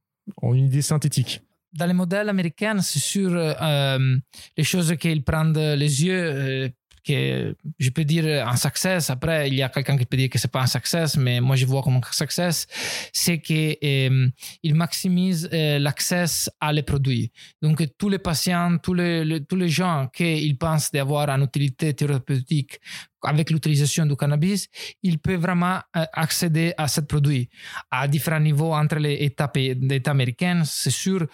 en, 0.42 0.54
une 0.54 0.66
idée 0.66 0.82
synthétique? 0.82 1.42
Dans 1.72 1.86
les 1.86 1.92
modèles 1.92 2.28
américains, 2.28 2.80
c'est 2.80 2.98
sûr, 2.98 3.30
euh, 3.34 4.16
les 4.56 4.64
choses 4.64 4.96
qu'ils 4.96 5.22
prennent 5.22 5.56
les 5.74 6.04
yeux, 6.04 6.22
euh, 6.22 6.68
que 7.04 7.54
je 7.78 7.90
peux 7.90 8.04
dire 8.04 8.46
un 8.46 8.56
success. 8.56 9.10
Après, 9.10 9.48
il 9.48 9.54
y 9.54 9.62
a 9.62 9.68
quelqu'un 9.68 9.96
qui 9.96 10.06
peut 10.06 10.16
dire 10.16 10.28
que 10.28 10.38
c'est 10.38 10.50
pas 10.50 10.62
un 10.62 10.66
success, 10.66 11.16
mais 11.16 11.40
moi 11.40 11.56
je 11.56 11.66
vois 11.66 11.82
comme 11.82 11.96
un 11.96 12.00
success, 12.12 12.66
c'est 13.12 13.40
qu'il 13.40 13.76
euh, 13.82 14.28
maximise 14.64 15.48
euh, 15.52 15.78
l'accès 15.78 16.24
à 16.60 16.72
les 16.72 16.82
produits. 16.82 17.32
Donc 17.62 17.82
tous 17.98 18.08
les 18.08 18.18
patients, 18.18 18.78
tous 18.78 18.94
les, 18.94 19.40
tous 19.48 19.56
les 19.56 19.68
gens 19.68 20.08
qui 20.12 20.54
pensent 20.54 20.90
d'avoir 20.90 21.28
une 21.28 21.44
utilité 21.44 21.94
thérapeutique 21.94 22.80
avec 23.22 23.50
l'utilisation 23.50 24.06
du 24.06 24.16
cannabis, 24.16 24.68
ils 25.02 25.18
peuvent 25.18 25.40
vraiment 25.40 25.78
euh, 25.96 26.04
accéder 26.12 26.72
à 26.78 26.88
ce 26.88 27.02
produit 27.02 27.48
à 27.90 28.08
différents 28.08 28.40
niveaux 28.40 28.72
entre 28.72 28.96
les 28.96 29.14
États, 29.14 29.50
les 29.54 29.76
États 29.90 30.12
américains, 30.12 30.62
c'est 30.64 30.90
sûr. 30.90 31.26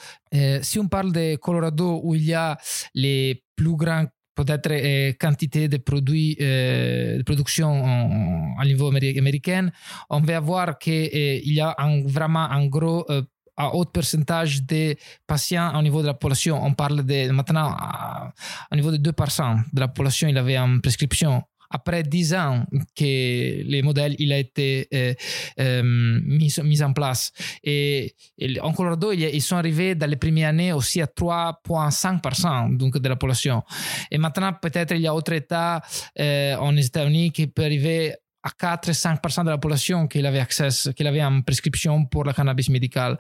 si 0.63 0.79
on 0.79 0.89
parle 0.89 1.13
de 1.13 1.37
Colorado 1.37 2.01
où 2.03 2.15
il 2.15 2.25
y 2.25 2.35
a 2.35 2.59
les 2.95 3.43
plus 3.57 3.77
grands 3.77 4.07
peut-être 4.37 4.71
euh, 4.71 5.13
quantité 5.19 5.67
de 5.67 5.79
produits 5.79 6.37
euh, 6.41 7.19
de 7.19 7.23
production 7.23 7.69
en, 7.69 8.55
à 8.59 8.65
niveau 8.65 8.89
américain, 8.89 9.71
on 10.11 10.21
va 10.21 10.39
voir 10.39 10.79
qu'il 10.79 10.93
euh, 10.93 11.41
y 11.43 11.61
a 11.61 11.75
un, 11.79 12.03
vraiment 12.07 12.49
un 12.51 12.67
gros 12.67 13.05
un 13.59 13.69
haut 13.69 13.87
pourcentage 13.87 14.63
de 14.65 14.95
patients 15.27 15.73
au 15.79 15.83
niveau 15.83 16.03
de 16.03 16.09
la 16.09 16.13
population. 16.13 16.63
On 16.63 16.75
parle 16.75 17.05
de 17.07 17.31
maintenant, 17.31 17.75
au 18.71 18.77
niveau 18.77 18.91
de 18.91 18.99
2% 18.99 19.61
de 19.73 19.81
la 19.81 19.89
population, 19.89 20.29
il 20.29 20.37
avait 20.37 20.59
une 20.59 20.83
prescription 20.83 21.43
après 21.71 22.03
dix 22.03 22.35
ans 22.35 22.65
que 22.95 23.63
le 23.65 23.83
modèle 23.83 24.15
il 24.19 24.33
a 24.33 24.39
été 24.39 24.89
euh, 24.93 25.15
euh, 25.61 25.83
mis, 25.85 26.83
en 26.83 26.93
place. 26.93 27.33
Et, 27.63 28.15
et 28.39 28.61
en 28.61 28.73
Colorado, 28.73 29.13
ils 29.13 29.43
sont 29.43 29.57
arrivés 29.57 29.95
dans 29.95 30.09
les 30.09 30.17
premières 30.17 30.51
années 30.51 30.73
aussi 30.73 31.01
à 31.01 31.07
3,5% 31.07 32.77
donc 32.77 32.99
de 32.99 33.09
la 33.09 33.17
population. 33.17 33.63
Et 34.11 34.19
maintenant, 34.19 34.53
peut-être 34.53 34.95
il 34.95 35.03
y 35.03 35.07
a 35.07 35.15
autre 35.15 35.33
États 35.33 35.81
euh, 36.19 36.57
en 36.57 36.77
États-Unis 36.77 37.33
qui 37.33 37.47
peut 37.47 37.65
arriver 37.65 38.15
à 38.47 38.77
4-5% 38.77 39.45
de 39.45 39.51
la 39.51 39.59
population 39.59 40.07
qui 40.07 40.25
avait 40.25 40.39
accès, 40.39 40.69
qui 40.95 41.07
avait 41.07 41.21
une 41.21 41.43
prescription 41.43 42.05
pour 42.07 42.25
le 42.25 42.33
cannabis 42.33 42.69
médical. 42.69 43.19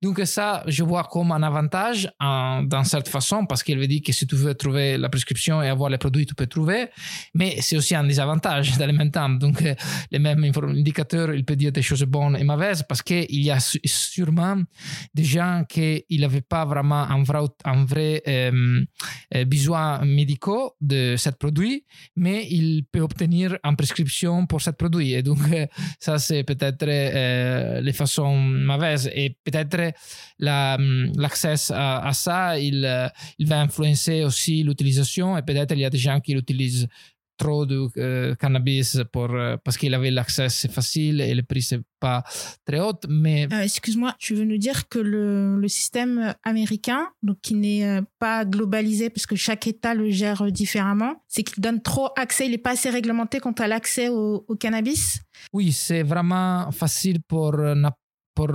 Donc 0.00 0.20
ça, 0.24 0.62
je 0.66 0.82
vois 0.84 1.04
comme 1.04 1.32
un 1.32 1.42
avantage 1.42 2.10
en, 2.20 2.62
d'une 2.62 2.84
certaine 2.84 3.12
façon, 3.12 3.46
parce 3.46 3.62
qu'il 3.62 3.78
veut 3.78 3.86
dire 3.86 4.02
que 4.04 4.12
si 4.12 4.26
tu 4.26 4.36
veux 4.36 4.54
trouver 4.54 4.96
la 4.96 5.08
prescription 5.08 5.62
et 5.62 5.68
avoir 5.68 5.90
les 5.90 5.98
produits, 5.98 6.26
tu 6.26 6.34
peux 6.34 6.46
trouver, 6.46 6.88
mais 7.34 7.56
c'est 7.60 7.76
aussi 7.76 7.94
un 7.94 8.04
désavantage 8.04 8.78
dans 8.78 8.86
le 8.86 8.92
même 8.92 9.10
temps. 9.10 9.28
Donc 9.28 9.62
les 10.10 10.18
mêmes 10.18 10.44
indicateurs, 10.44 11.34
il 11.34 11.44
peut 11.44 11.56
dire 11.56 11.72
des 11.72 11.82
choses 11.82 12.04
bonnes 12.04 12.36
et 12.36 12.44
mauvaises, 12.44 12.84
parce 12.88 13.02
qu'il 13.02 13.42
y 13.42 13.50
a 13.50 13.58
sûrement 13.84 14.56
des 15.14 15.24
gens 15.24 15.64
qui 15.68 16.04
n'avaient 16.10 16.40
pas 16.40 16.64
vraiment 16.64 17.06
un 17.10 17.84
vrai, 17.84 18.22
euh, 18.26 18.84
euh, 19.34 19.44
besoin 19.44 20.04
médical 20.04 20.70
de 20.80 21.16
ce 21.16 21.30
produit, 21.30 21.84
mais 22.16 22.46
il 22.50 22.84
peut 22.90 23.00
obtenir 23.00 23.58
une 23.64 23.76
prescription 23.76 24.46
pour 24.46 24.59
pour 24.60 24.64
ce 24.64 24.70
produit. 24.70 25.14
Et 25.14 25.22
donc, 25.22 25.38
ça, 25.98 26.18
c'est 26.26 26.44
peut-être 26.44 26.84
euh, 26.86 27.80
les 27.80 27.92
façons 27.92 28.36
mauvaises. 28.36 29.10
Et 29.14 29.36
peut-être 29.44 29.92
l'accès 30.38 31.54
à, 31.72 32.06
à, 32.06 32.12
ça, 32.12 32.58
il, 32.58 33.10
il 33.38 33.46
va 33.46 33.60
influencer 33.60 34.24
aussi 34.24 34.62
l'utilisation. 34.62 35.36
Et 35.38 35.42
peut-être 35.42 35.72
il 35.72 35.80
y 35.80 35.84
a 35.84 35.90
des 35.90 35.98
gens 35.98 36.20
qui 36.20 36.34
l'utilisent 36.34 36.88
trop 37.40 37.64
de 37.64 37.88
euh, 37.96 38.34
cannabis 38.34 38.98
pour, 39.12 39.30
euh, 39.30 39.56
parce 39.64 39.78
qu'il 39.78 39.94
avait 39.94 40.10
l'accès 40.10 40.48
facile 40.68 41.22
et 41.22 41.34
le 41.34 41.42
prix 41.42 41.62
c'est 41.62 41.80
pas 41.98 42.22
très 42.66 42.80
haut. 42.80 43.00
Mais 43.08 43.48
euh, 43.50 43.62
excuse-moi, 43.62 44.14
tu 44.18 44.34
veux 44.34 44.44
nous 44.44 44.58
dire 44.58 44.88
que 44.88 44.98
le, 44.98 45.56
le 45.56 45.68
système 45.68 46.34
américain, 46.44 47.08
donc 47.22 47.38
qui 47.40 47.54
n'est 47.54 48.02
pas 48.18 48.44
globalisé 48.44 49.08
parce 49.08 49.26
que 49.26 49.36
chaque 49.36 49.66
État 49.66 49.94
le 49.94 50.10
gère 50.10 50.52
différemment, 50.52 51.14
c'est 51.28 51.42
qu'il 51.42 51.62
donne 51.62 51.80
trop 51.80 52.10
accès, 52.16 52.44
il 52.44 52.50
n'est 52.50 52.58
pas 52.58 52.72
assez 52.72 52.90
réglementé 52.90 53.40
quant 53.40 53.52
à 53.52 53.66
l'accès 53.66 54.10
au, 54.10 54.44
cannabis? 54.60 55.20
Oui, 55.54 55.72
c'est 55.72 56.02
vraiment 56.02 56.70
facile 56.72 57.22
pour 57.22 57.56
pour 58.34 58.50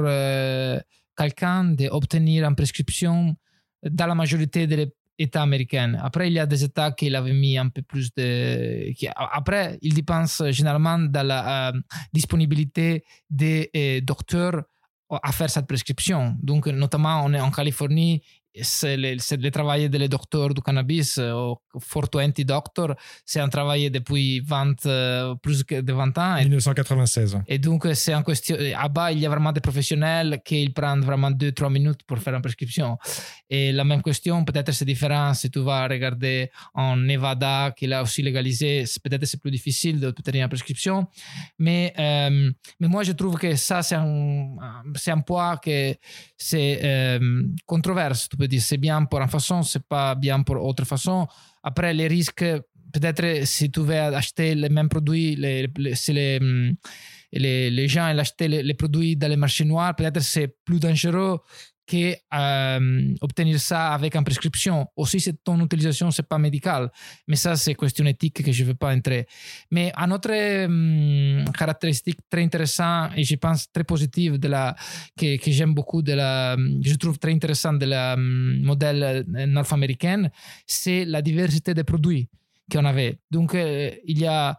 quelqu'un 1.17 1.63
d'obtenir 1.63 2.45
une 2.47 2.55
prescription 2.55 3.35
dans 3.83 4.07
la 4.07 4.15
majorité 4.15 4.67
des 4.67 4.91
État 5.17 5.41
américain. 5.41 5.97
Après, 6.01 6.27
il 6.27 6.33
y 6.33 6.39
a 6.39 6.45
des 6.45 6.63
États 6.63 6.91
qui 6.91 7.09
l'avaient 7.09 7.33
mis 7.33 7.57
un 7.57 7.69
peu 7.69 7.81
plus 7.81 8.13
de. 8.15 8.91
Après, 9.15 9.77
il 9.81 9.93
dépend 9.93 10.25
généralement 10.49 10.99
de 10.99 11.19
la 11.19 11.69
euh, 11.69 11.79
disponibilité 12.13 13.03
des 13.29 13.69
euh, 13.75 14.01
docteurs 14.01 14.63
à 15.09 15.31
faire 15.31 15.49
cette 15.49 15.67
prescription. 15.67 16.35
Donc, 16.41 16.67
notamment, 16.67 17.23
on 17.23 17.33
est 17.33 17.39
en 17.39 17.51
Californie, 17.51 18.21
c'est 18.61 18.97
le, 18.97 19.15
le, 19.15 19.51
travail 19.51 19.89
des 19.89 20.07
docteurs 20.07 20.53
du 20.53 20.61
cannabis, 20.61 21.17
au 21.17 21.59
420 21.73 22.45
Doctor, 22.45 22.95
c'est 23.25 23.39
un 23.39 23.49
travail 23.49 23.89
depuis 23.89 24.39
20, 24.39 24.85
euh, 24.85 25.35
plus 25.35 25.65
de 25.65 25.93
20 25.93 26.17
ans. 26.17 26.35
1996. 26.37 27.39
Et 27.47 27.59
donc, 27.59 27.87
c'est 27.93 28.13
en 28.13 28.23
question. 28.23 28.55
À-bas, 28.77 29.11
il 29.11 29.19
y 29.19 29.25
a 29.25 29.29
vraiment 29.29 29.51
des 29.51 29.61
professionnels 29.61 30.41
qui 30.43 30.69
prennent 30.69 31.01
vraiment 31.01 31.31
2-3 31.31 31.71
minutes 31.71 32.03
pour 32.05 32.17
faire 32.19 32.35
une 32.35 32.41
prescription. 32.41 32.97
Et 33.49 33.71
la 33.71 33.83
même 33.83 34.01
question, 34.01 34.43
peut-être 34.43 34.71
c'est 34.71 34.85
différent 34.85 35.33
si 35.33 35.49
tu 35.49 35.59
vas 35.59 35.87
regarder 35.87 36.49
en 36.73 36.95
Nevada, 36.97 37.71
qui 37.75 37.87
l'a 37.87 38.01
aussi 38.01 38.21
légalisé, 38.21 38.85
peut-être 39.03 39.25
c'est 39.25 39.39
plus 39.39 39.51
difficile 39.51 39.99
d'obtenir 39.99 40.43
une 40.43 40.49
prescription. 40.49 41.07
Mais, 41.59 41.93
euh, 41.99 42.51
mais 42.79 42.87
moi, 42.87 43.03
je 43.03 43.11
trouve 43.13 43.37
que 43.37 43.55
ça, 43.55 43.81
c'est 43.83 43.95
un, 43.95 44.55
c'est 44.95 45.11
un 45.11 45.21
point 45.21 45.57
que 45.57 45.95
c'est 46.37 46.79
euh, 46.83 47.43
controverse. 47.65 48.29
Tu 48.29 48.37
peux 48.37 48.44
c'est 48.59 48.77
bien 48.77 49.05
pour 49.05 49.21
une 49.21 49.27
façon, 49.27 49.63
c'est 49.63 49.83
pas 49.87 50.15
bien 50.15 50.41
pour 50.43 50.63
autre 50.63 50.85
façon. 50.85 51.27
Après, 51.63 51.93
les 51.93 52.07
risques, 52.07 52.45
peut-être 52.93 53.45
si 53.45 53.71
tu 53.71 53.81
veux 53.81 53.95
acheter 53.99 54.55
les 54.55 54.69
mêmes 54.69 54.89
produits, 54.89 55.35
les, 55.35 55.69
si 55.93 56.13
les, 56.13 56.39
les, 57.31 57.69
les 57.69 57.87
gens 57.87 58.05
achètent 58.05 58.41
les, 58.41 58.63
les, 58.63 58.73
produits 58.73 59.15
dans 59.15 59.27
les 59.27 59.35
marchés 59.35 59.65
noirs, 59.65 59.95
peut-être 59.95 60.21
c'est 60.21 60.55
plus 60.63 60.79
dangereux 60.79 61.39
que 61.85 62.15
euh, 62.33 63.13
obtenir 63.21 63.59
ça 63.59 63.93
avec 63.93 64.15
une 64.15 64.23
prescription. 64.23 64.87
Aussi, 64.95 65.19
si 65.19 65.33
ton 65.43 65.59
utilisation, 65.63 66.11
c'est 66.11 66.27
pas 66.27 66.37
médical. 66.37 66.91
Mais 67.27 67.35
ça, 67.35 67.55
c'est 67.55 67.75
question 67.75 68.05
éthique 68.05 68.43
que 68.43 68.51
je 68.51 68.63
ne 68.63 68.67
veux 68.69 68.75
pas 68.75 68.93
entrer. 68.93 69.27
Mais 69.71 69.91
une 69.95 70.13
autre 70.13 70.65
um, 70.65 71.45
caractéristique 71.57 72.19
très 72.29 72.43
intéressante 72.43 73.11
et 73.15 73.23
je 73.23 73.35
pense 73.35 73.71
très 73.71 73.83
positive 73.83 74.37
de 74.37 74.47
la, 74.47 74.75
que, 75.17 75.37
que 75.37 75.51
j'aime 75.51 75.73
beaucoup, 75.73 76.01
de 76.01 76.13
la, 76.13 76.55
je 76.81 76.95
trouve 76.95 77.19
très 77.19 77.31
intéressant 77.31 77.73
de 77.73 77.85
la 77.85 78.13
um, 78.13 78.61
modèle 78.61 79.23
nord-américain, 79.27 80.29
c'est 80.65 81.05
la 81.05 81.21
diversité 81.21 81.73
des 81.73 81.83
produits 81.83 82.27
qu'on 82.71 82.85
avait. 82.85 83.19
Donc, 83.29 83.53
euh, 83.53 83.91
il 84.05 84.19
y 84.19 84.25
a 84.25 84.57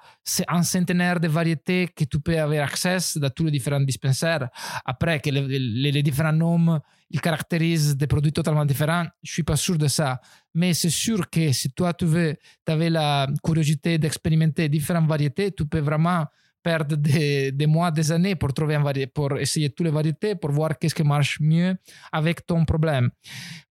un 0.48 0.62
centenaire 0.62 1.18
de 1.18 1.28
variétés 1.28 1.88
que 1.94 2.04
tu 2.04 2.20
peux 2.20 2.38
avoir 2.38 2.64
accès 2.64 2.98
dans 3.16 3.30
tous 3.30 3.44
les 3.46 3.50
différents 3.50 3.80
dispensaires. 3.80 4.48
Après, 4.84 5.20
que 5.20 5.30
les, 5.30 6.02
différents 6.02 6.32
noms 6.32 6.80
ils 7.10 7.20
caractérisent 7.20 7.96
des 7.96 8.06
produits 8.06 8.32
totalement 8.32 8.64
différents, 8.64 9.06
je 9.22 9.32
suis 9.32 9.42
pas 9.42 9.56
sûr 9.56 9.78
de 9.78 9.86
ça. 9.86 10.20
Mais 10.54 10.74
c'est 10.74 10.90
sûr 10.90 11.30
que 11.30 11.52
si 11.52 11.70
toi, 11.70 11.92
tu 11.94 12.04
veux, 12.04 12.36
tu 12.64 12.72
avais 12.72 12.90
la 12.90 13.28
curiosité 13.44 13.98
d'expérimenter 13.98 14.68
différentes 14.68 15.08
variétés, 15.08 15.52
tu 15.52 15.66
peux 15.66 15.80
vraiment 15.80 16.26
perdre 16.66 16.96
des, 16.96 17.66
mois, 17.68 17.92
des 17.92 18.10
années 18.10 18.34
pour 18.34 18.52
trouver 18.52 18.76
pour 19.14 19.38
essayer 19.38 19.70
toutes 19.70 19.86
les 19.86 19.92
variétés, 19.92 20.34
pour 20.34 20.50
voir 20.50 20.76
qu'est-ce 20.76 20.96
qui 20.96 21.04
marche 21.04 21.38
mieux 21.38 21.76
avec 22.10 22.44
ton 22.44 22.64
problème. 22.64 23.10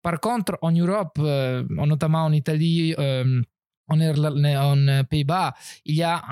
Par 0.01 0.18
contre, 0.22 0.58
en 0.62 0.72
Europe, 0.72 1.18
euh, 1.20 1.65
notamment 1.70 2.24
en 2.24 2.32
Italie, 2.32 2.96
euh, 2.98 3.42
en, 3.88 4.00
en 4.01 5.04
Pays-Bas, 5.04 5.54
il 5.86 5.96
y 5.96 6.04
a 6.04 6.24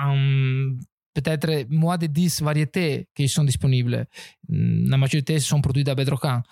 peut-être 1.14 1.66
moins 1.70 1.96
de 1.96 2.06
10 2.06 2.42
variétés 2.42 3.08
qui 3.14 3.28
sont 3.28 3.44
disponibles. 3.44 4.06
Mm, 4.48 4.90
la 4.90 4.98
majorité 4.98 5.38
sont 5.38 5.60
produits 5.60 5.88
à 5.88 5.94
Bedrocan. 5.94 6.42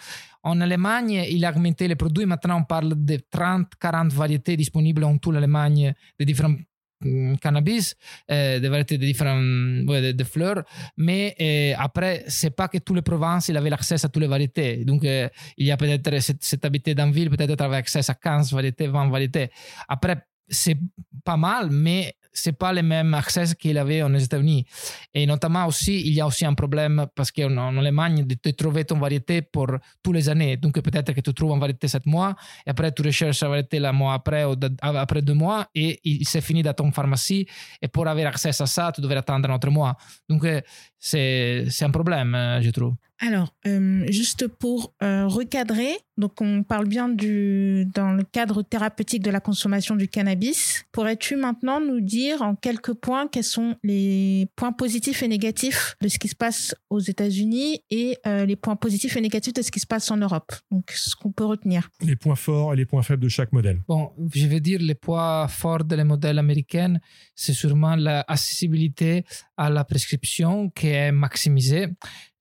En 0.44 0.61
Allemagne, 0.61 1.25
il 1.28 1.44
a 1.44 1.50
augmenté 1.50 1.88
les 1.88 1.97
produits. 1.97 2.26
Maintenant, 2.26 2.61
on 2.61 2.64
parle 2.64 2.94
de 2.97 3.16
30-40 3.16 4.11
variétés 4.11 4.56
disponibles 4.56 5.04
en 5.04 5.18
toute 5.18 5.35
l'Allemagne 5.35 5.94
de 6.18 6.25
différents 6.25 6.54
mm, 7.00 7.37
cannabis, 7.37 7.97
euh, 8.30 8.61
des 8.61 8.68
variétés 8.68 8.99
de 8.99 9.04
différentes 9.04 9.88
ouais, 9.88 10.12
de, 10.12 10.25
fleurs. 10.25 10.62
Mais 10.97 11.35
euh, 11.40 11.75
après, 11.78 12.25
c'est 12.28 12.54
pas 12.54 12.68
que 12.68 12.78
toutes 12.78 12.97
les 12.97 13.02
provinces 13.02 13.49
il 13.49 13.56
avaient 13.56 13.71
l'accès 13.71 14.04
à 14.04 14.09
toutes 14.09 14.23
les 14.23 14.28
variétés. 14.28 14.85
Donc, 14.85 15.04
euh, 15.04 15.28
il 15.56 15.66
y 15.66 15.73
a 15.73 15.76
peut-être, 15.76 16.11
cet 16.21 16.64
habité 16.64 16.94
dans 16.94 17.11
ville, 17.11 17.30
peut-être 17.30 17.61
avait 17.61 17.76
accès 17.76 18.09
à 18.09 18.14
15 18.14 18.52
variétés, 18.52 18.87
20 18.87 19.11
variétés. 19.11 19.50
Après, 19.88 20.25
c'est 20.49 20.78
pas 21.25 21.37
mal, 21.37 21.70
mais 21.70 22.14
c'est 22.32 22.52
pas 22.52 22.72
le 22.72 22.82
même 22.82 23.12
accès 23.14 23.44
qu'il 23.58 23.76
avait 23.76 24.02
aux 24.02 24.14
États-Unis. 24.14 24.64
Et 25.12 25.26
notamment 25.26 25.66
aussi, 25.66 26.00
il 26.00 26.14
y 26.14 26.20
a 26.20 26.26
aussi 26.26 26.44
un 26.44 26.54
problème 26.54 27.06
parce 27.14 27.30
qu'en 27.30 27.56
en 27.56 27.76
Allemagne, 27.76 28.25
de 28.25 28.50
trouver 28.52 28.84
ton 28.84 28.99
variété 28.99 29.42
pour 29.42 29.66
toutes 30.02 30.14
les 30.14 30.28
années. 30.28 30.56
Donc 30.56 30.80
peut-être 30.80 31.12
que 31.12 31.20
tu 31.20 31.34
trouves 31.34 31.52
une 31.52 31.61
variété 31.61 31.88
7 31.88 32.06
mois 32.06 32.34
et 32.66 32.70
après 32.70 32.90
tu 32.92 33.02
recherches 33.02 33.42
la 33.42 33.49
variété 33.49 33.78
le 33.78 33.92
mois 33.92 34.14
après 34.14 34.44
ou 34.44 34.54
après 34.80 35.22
deux 35.22 35.34
mois 35.34 35.66
et 35.75 36.00
il 36.04 36.26
s'est 36.26 36.40
fini 36.40 36.62
dans 36.62 36.72
ton 36.72 36.90
pharmacie 36.90 37.46
et 37.80 37.88
pour 37.88 38.06
avoir 38.08 38.26
accès 38.26 38.49
à 38.49 38.66
ça, 38.66 38.92
tu 38.94 39.00
devrais 39.00 39.18
attendre 39.18 39.50
un 39.50 39.54
autre 39.54 39.70
mois. 39.70 39.96
Donc 40.28 40.44
euh, 40.44 40.61
c'est 41.02 41.82
un 41.82 41.90
problème, 41.90 42.35
euh, 42.35 42.62
je 42.62 42.71
trouve. 42.71 42.94
Alors, 43.25 43.54
euh, 43.66 44.04
juste 44.09 44.49
pour 44.49 44.94
euh, 45.00 45.28
recadrer, 45.28 45.92
donc 46.18 46.40
on 46.40 46.64
parle 46.64 46.88
bien 46.88 47.09
du 47.09 47.87
dans 47.94 48.12
le 48.12 48.25
cadre 48.25 48.62
thérapeutique 48.62 49.23
de 49.23 49.30
la 49.30 49.38
consommation 49.38 49.94
du 49.94 50.09
cannabis. 50.09 50.85
Pourrais-tu 50.90 51.37
maintenant 51.37 51.80
nous 51.80 52.00
dire 52.00 52.42
en 52.42 52.56
quelques 52.56 52.94
points 52.94 53.28
quels 53.28 53.44
sont 53.44 53.76
les 53.85 54.49
points 54.56 54.73
positifs 54.73 55.23
et 55.23 55.28
négatifs 55.28 55.94
de 56.02 56.09
ce 56.09 56.18
qui 56.18 56.26
se 56.26 56.35
passe 56.35 56.75
aux 56.90 56.99
États-Unis 56.99 57.85
et 57.90 58.18
euh, 58.26 58.44
les 58.44 58.56
points 58.56 58.75
positifs 58.75 59.16
et 59.16 59.21
négatifs 59.21 59.54
de 59.54 59.62
ce 59.62 59.71
qui 59.71 59.78
se 59.78 59.87
passe 59.87 60.11
en 60.11 60.16
Europe? 60.16 60.52
Donc, 60.73 60.90
ce 60.90 61.14
qu'on 61.14 61.30
peut 61.30 61.44
retenir. 61.44 61.90
Les 62.00 62.16
points 62.16 62.35
forts 62.35 62.75
et 62.75 62.76
les 62.76 62.87
points 62.87 63.02
faibles 63.02 63.23
de 63.23 63.28
chaque 63.28 63.52
modèle. 63.52 63.82
Bon, 63.87 64.11
je 64.35 64.49
vais 64.49 64.61
dire 64.61 64.80
les 64.82 64.97
points 64.97 65.47
forts 65.47 65.85
des 65.85 66.02
modèles 66.02 66.40
américains, 66.40 66.97
c'est 67.37 67.54
sûrement 67.54 67.94
l'accessibilité 67.94 69.25
à 69.56 69.71
la 69.71 69.85
prescription 69.85 70.71
qui 70.71 70.88
est 70.92 71.12
maximisée 71.12 71.88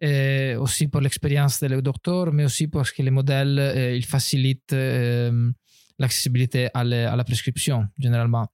euh, 0.04 0.58
aussi 0.60 0.88
pour 0.88 1.02
l'expérience 1.02 1.60
des 1.60 1.82
docteurs, 1.82 2.32
mais 2.34 2.46
aussi 2.46 2.68
parce 2.68 2.92
que 2.92 3.02
les 3.02 3.12
modèles 3.12 3.60
euh, 3.60 3.96
ils 3.96 4.06
facilitent 4.06 4.74
euh, 4.74 5.52
l'accessibilité 6.00 6.70
à, 6.74 6.84
la 6.84 7.24
prescription 7.24 7.86
généralement, 8.00 8.48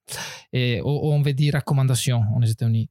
et, 0.52 0.82
on 0.84 1.22
veut 1.22 1.34
dire 1.34 1.54
recommandation 1.56 2.24
aux 2.36 2.44
États-Unis. 2.44 2.90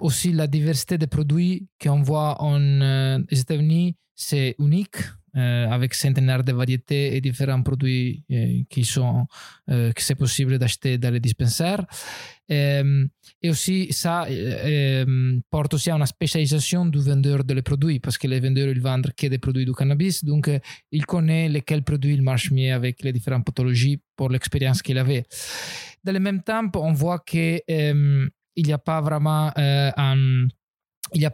aussi 0.00 0.32
la 0.32 0.46
diversité 0.46 0.96
des 0.96 1.06
produits 1.06 1.68
qu'on 1.82 2.00
voit 2.00 2.40
en 2.40 3.20
États-Unis, 3.30 3.96
c'est 4.14 4.54
unique 4.58 4.96
euh, 4.96 5.19
avec 5.34 5.94
centenaires 5.94 6.44
de 6.44 6.52
variétés 6.52 7.16
et 7.16 7.20
différents 7.20 7.62
produits 7.62 8.24
euh, 8.30 8.62
qui 8.68 8.84
sont 8.84 9.26
euh, 9.70 9.92
que 9.92 10.02
c'est 10.02 10.14
possible 10.14 10.58
d'acheter 10.58 10.98
dans 10.98 11.12
les 11.12 11.20
dispensaires. 11.20 11.84
et 12.48 13.48
aussi, 13.48 13.92
ça 13.92 14.26
porte 15.50 15.74
aussi 15.74 15.90
à 15.90 15.94
une 15.94 16.06
spécialisation 16.06 16.84
du 16.86 16.98
vendeur 16.98 17.44
de 17.44 17.54
les 17.54 17.62
produits 17.62 18.00
parce 18.00 18.18
que 18.18 18.26
les 18.26 18.40
vendeurs 18.40 18.68
ils 18.68 18.80
vendent 18.80 19.12
que 19.16 19.28
des 19.28 19.38
produits 19.38 19.64
du 19.64 19.72
cannabis, 19.72 20.24
donc 20.24 20.50
il 20.90 21.06
connaît 21.06 21.48
lesquels 21.48 21.84
produits 21.84 22.14
il 22.14 22.22
marche 22.22 22.50
mieux 22.50 22.72
avec 22.74 23.02
les 23.04 23.12
différentes 23.12 23.44
pathologies 23.46 24.00
pour 24.16 24.30
l'expérience 24.30 24.82
qu'il 24.82 24.98
avait. 24.98 25.24
Dans 26.02 26.12
le 26.12 26.18
même 26.18 26.42
temps, 26.42 26.68
on 26.74 26.92
voit 26.92 27.20
que 27.20 27.60
il 28.56 28.66
n'y 28.66 28.72
a 28.72 28.78
pas 28.78 29.00
vraiment 29.00 29.52
il 31.14 31.22
y 31.22 31.26
a 31.26 31.32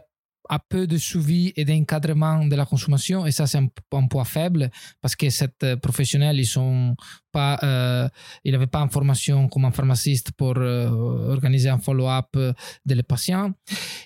a 0.49 0.59
peu 0.59 0.87
de 0.87 0.97
suivi 0.97 1.53
et 1.55 1.65
d'encadrement 1.65 2.45
de 2.45 2.55
la 2.55 2.65
consommation. 2.65 3.25
Et 3.25 3.31
ça 3.31 3.47
c'est 3.47 3.57
un, 3.57 3.69
un, 3.93 4.07
point 4.07 4.25
faible 4.25 4.69
parce 5.01 5.15
que 5.15 5.29
cette 5.29 5.75
professionnels 5.81 6.39
ils 6.39 6.45
sont 6.45 6.95
pas 7.31 7.59
euh, 7.63 8.07
il 8.43 8.51
n'avait 8.51 8.67
pas 8.67 8.79
une 8.79 8.89
formation 8.89 9.47
comme 9.47 9.65
un 9.65 9.71
pharmaciste 9.71 10.31
pour 10.31 10.55
euh, 10.57 10.87
organiser 11.31 11.69
un 11.69 11.79
follow-up 11.79 12.37
des 12.85 13.03
patients. 13.03 13.51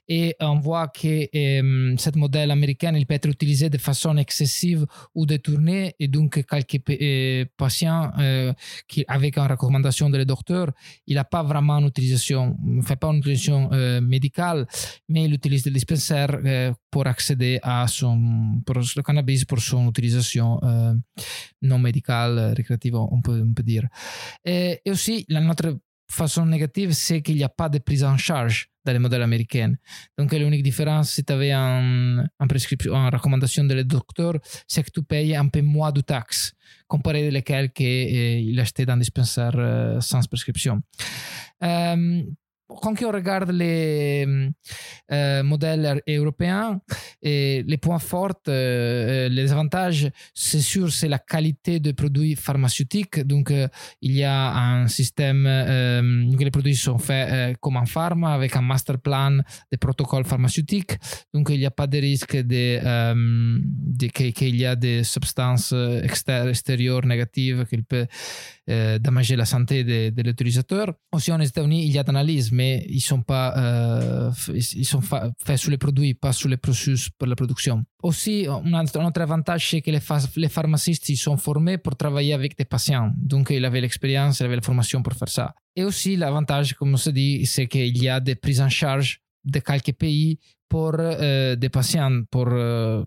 Et 0.07 0.35
on 0.39 0.59
voit 0.59 0.87
que 0.87 1.27
euh, 1.35 1.95
ce 1.97 2.17
modèle 2.17 2.51
américain 2.51 2.93
il 2.95 3.05
peut 3.05 3.13
être 3.13 3.29
utilisé 3.29 3.69
de 3.69 3.77
façon 3.77 4.17
excessive 4.17 4.85
ou 5.15 5.25
détournée. 5.25 5.93
Et 5.99 6.07
donc 6.07 6.43
quelques 6.45 6.81
euh, 6.89 7.45
patients 7.57 8.11
euh, 8.19 8.53
qui 8.87 9.05
avec 9.07 9.37
une 9.37 9.47
recommandation 9.47 10.09
de 10.09 10.17
le 10.17 10.25
docteur 10.25 10.71
il 11.07 11.15
n'a 11.15 11.23
pas 11.23 11.43
vraiment 11.43 11.77
une 11.79 11.87
utilisation 11.87 12.57
ne 12.63 12.81
fait 12.81 12.95
pas 12.95 13.07
une 13.07 13.17
utilisation 13.17 13.69
euh, 13.71 14.01
médicale 14.01 14.67
mais 15.09 15.25
il 15.25 15.33
utilise 15.33 15.65
le 15.65 15.71
dispensaire 15.71 16.30
euh, 16.33 16.73
pour 16.89 17.07
accéder 17.07 17.59
à 17.61 17.87
son 17.87 18.61
le 18.67 19.01
cannabis 19.01 19.45
pour 19.45 19.59
son 19.59 19.89
utilisation 19.89 20.59
euh, 20.63 20.93
non 21.61 21.79
médicale, 21.79 22.53
récréative, 22.55 22.95
on 22.95 23.21
peut, 23.21 23.43
dire. 23.63 23.87
Et, 24.45 24.79
et 24.85 24.91
aussi, 24.91 25.25
la 25.29 25.41
notre 25.41 25.77
façon 26.09 26.45
négative, 26.45 26.91
c'est 26.91 27.21
qu'il 27.21 27.35
n'y 27.35 27.43
a 27.43 27.49
pas 27.49 27.69
de 27.69 27.79
prise 27.79 28.03
en 28.03 28.17
charge 28.17 28.69
dans 28.83 28.93
les 28.93 28.99
modèles 28.99 29.21
américains. 29.21 29.73
Donc, 30.17 30.33
l'unique 30.33 30.63
différence, 30.63 31.11
si 31.11 31.23
tu 31.23 31.31
avais 31.33 31.51
un, 31.51 32.25
un 32.39 32.47
prescription, 32.47 32.93
une 32.95 33.13
recommandation 33.13 33.63
de 33.63 33.73
le 33.73 33.83
docteur, 33.83 34.33
c'est 34.67 34.83
que 34.83 34.91
tu 34.91 35.03
payes 35.03 35.35
un 35.35 35.47
peu 35.47 35.61
moins 35.61 35.91
de 35.91 36.01
taxes 36.01 36.53
comparé 36.87 37.27
à 37.27 37.31
lesquelles 37.31 37.71
qu'il 37.71 38.59
achetait 38.59 38.85
dans 38.85 38.93
un 38.93 38.97
dispensaire 38.97 39.55
euh, 39.55 40.01
sans 40.01 40.27
prescription. 40.27 40.81
Euh, 41.63 42.23
quand 42.81 43.01
on 43.03 43.11
regarde 43.11 43.51
les 43.51 44.25
euh, 45.11 45.43
modèles 45.43 46.01
européens, 46.07 46.79
les 47.21 47.77
points 47.81 47.99
forts, 47.99 48.41
euh, 48.47 49.29
les 49.29 49.51
avantages, 49.51 50.09
c'est 50.33 50.61
sûr, 50.61 50.91
c'est 50.91 51.07
la 51.09 51.19
qualité 51.19 51.79
des 51.79 51.93
produits 51.93 52.35
pharmaceutiques. 52.35 53.19
Donc, 53.25 53.51
euh, 53.51 53.67
il 54.01 54.13
y 54.13 54.23
a 54.23 54.53
un 54.53 54.87
système, 54.87 55.45
euh, 55.47 56.01
les 56.37 56.51
produits 56.51 56.75
sont 56.75 56.97
faits 56.97 57.29
euh, 57.31 57.53
comme 57.59 57.77
en 57.77 57.85
pharma, 57.85 58.33
avec 58.33 58.55
un 58.55 58.61
master 58.61 58.99
plan 58.99 59.39
des 59.71 59.77
protocoles 59.77 60.25
pharmaceutiques. 60.25 60.97
Donc, 61.33 61.49
il 61.49 61.59
n'y 61.59 61.65
a 61.65 61.71
pas 61.71 61.87
de 61.87 61.97
risque 61.97 62.35
de, 62.35 62.79
euh, 62.83 63.59
de 63.63 64.07
qu'il 64.07 64.55
y 64.55 64.65
a 64.65 64.75
des 64.75 65.03
substances 65.03 65.73
extérieures 66.03 67.05
négatives 67.05 67.65
qui 67.69 67.81
peuvent 67.81 68.07
damager 68.99 69.35
la 69.35 69.45
santé 69.45 69.83
de, 69.83 70.09
de 70.09 70.21
l'utilisateur. 70.21 70.93
Aussi, 71.11 71.31
aux 71.31 71.39
États-Unis, 71.39 71.85
il 71.85 71.91
y 71.91 71.99
a 71.99 72.03
d'analyse, 72.03 72.51
mais 72.61 72.85
ils 72.97 73.05
sont 73.11 73.23
pas, 73.31 73.47
euh, 73.57 74.31
ils 74.53 74.89
sont 74.93 75.03
faits 75.45 75.59
sur 75.63 75.71
les 75.71 75.81
produits, 75.85 76.13
pas 76.25 76.33
sur 76.39 76.49
les 76.53 76.61
processus 76.65 77.09
pour 77.17 77.27
la 77.27 77.35
production. 77.41 77.75
Aussi, 78.09 78.35
un 78.47 78.73
autre, 78.81 78.99
autre 79.09 79.21
avantage, 79.21 79.63
c'est 79.69 79.81
que 79.81 79.91
les, 79.95 80.03
les, 80.43 81.15
sont 81.25 81.37
formés 81.37 81.77
pour 81.79 81.95
travailler 82.03 82.33
avec 82.39 82.51
des 82.59 82.65
patients. 82.65 83.09
Donc, 83.17 83.45
ils 83.49 83.65
avaient 83.65 83.83
l'expérience, 83.87 84.39
ils 84.39 84.45
avaient 84.45 84.61
la 84.63 84.67
formation 84.71 85.01
pour 85.05 85.13
faire 85.13 85.33
ça. 85.39 85.47
Et 85.75 85.83
aussi, 85.89 86.11
l'avantage, 86.23 86.67
comme 86.77 86.93
on 86.93 87.01
se 87.07 87.09
dit, 87.21 87.45
c'est 87.53 87.67
qu'il 87.67 87.97
y 88.05 88.09
a 88.15 88.19
des 88.19 88.35
prises 88.43 88.61
en 88.61 88.69
charge 88.81 89.09
de 89.53 89.59
quelques 89.59 89.95
pays 90.03 90.39
pour 90.69 90.93
euh, 90.99 91.55
des 91.55 91.69
patients, 91.69 92.21
pour 92.29 92.47
euh, 92.49 93.03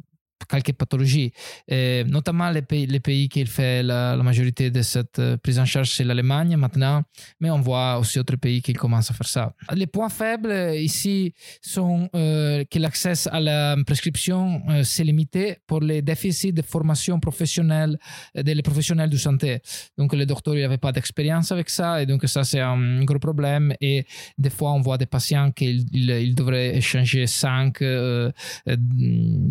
quelques 0.46 0.72
pathologies. 0.72 1.32
Et 1.68 2.04
notamment 2.04 2.50
les 2.50 2.62
pays, 2.62 2.86
les 2.86 3.00
pays 3.00 3.28
qui 3.28 3.44
fait 3.46 3.82
la, 3.82 4.16
majorité 4.16 4.70
de 4.70 4.82
cette 4.82 5.18
euh, 5.18 5.36
prise 5.36 5.58
en 5.58 5.64
charge, 5.64 5.90
c'est 5.90 6.04
l'Allemagne 6.04 6.56
maintenant, 6.56 7.02
mais 7.40 7.50
on 7.50 7.60
voit 7.60 7.98
aussi 7.98 8.18
d'autres 8.18 8.36
pays 8.36 8.62
qui 8.62 8.72
commencent 8.72 9.10
à 9.10 9.14
faire 9.14 9.26
ça. 9.26 9.52
Les 9.74 9.86
points 9.86 10.08
faibles 10.08 10.50
euh, 10.50 10.76
ici 10.76 11.34
sont 11.60 12.08
euh, 12.14 12.64
que 12.70 12.78
l'accès 12.78 13.12
à 13.30 13.40
la 13.40 13.76
prescription 13.86 14.62
euh, 14.68 14.82
c'est 14.82 15.04
limité 15.04 15.58
pour 15.66 15.80
les 15.80 16.00
déficits 16.02 16.52
de 16.52 16.62
formation 16.62 17.20
professionnelle 17.20 17.98
des 18.34 18.62
professionnels 18.62 19.10
de 19.10 19.16
santé. 19.16 19.60
Donc 19.98 20.14
les 20.14 20.26
docteurs 20.26 20.54
n'avaient 20.54 20.78
pas 20.78 20.92
d'expérience 20.92 21.52
avec 21.52 21.68
ça 21.70 22.02
et 22.02 22.06
donc 22.06 22.24
ça 22.26 22.44
c'est 22.44 22.60
un 22.60 23.04
gros 23.04 23.18
problème 23.18 23.74
et 23.80 24.06
des 24.38 24.50
fois 24.50 24.72
on 24.72 24.80
voit 24.80 24.98
des 24.98 25.06
patients 25.06 25.50
qu'ils 25.52 25.84
ils, 25.92 26.10
ils 26.10 26.34
devraient 26.34 26.76
échanger 26.76 27.26
cinq 27.26 27.82
euh, 27.82 28.30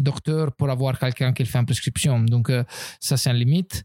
docteurs 0.10 0.52
pour 0.54 0.70
avoir 0.70 0.83
quelqu'un 0.92 1.34
qui 1.34 1.46
fait 1.46 1.60
une 1.60 1.66
prescription. 1.66 2.20
Donc, 2.20 2.50
euh, 2.50 2.63
ça, 3.00 3.18
c'est 3.18 3.30
une 3.30 3.38
limite. 3.38 3.84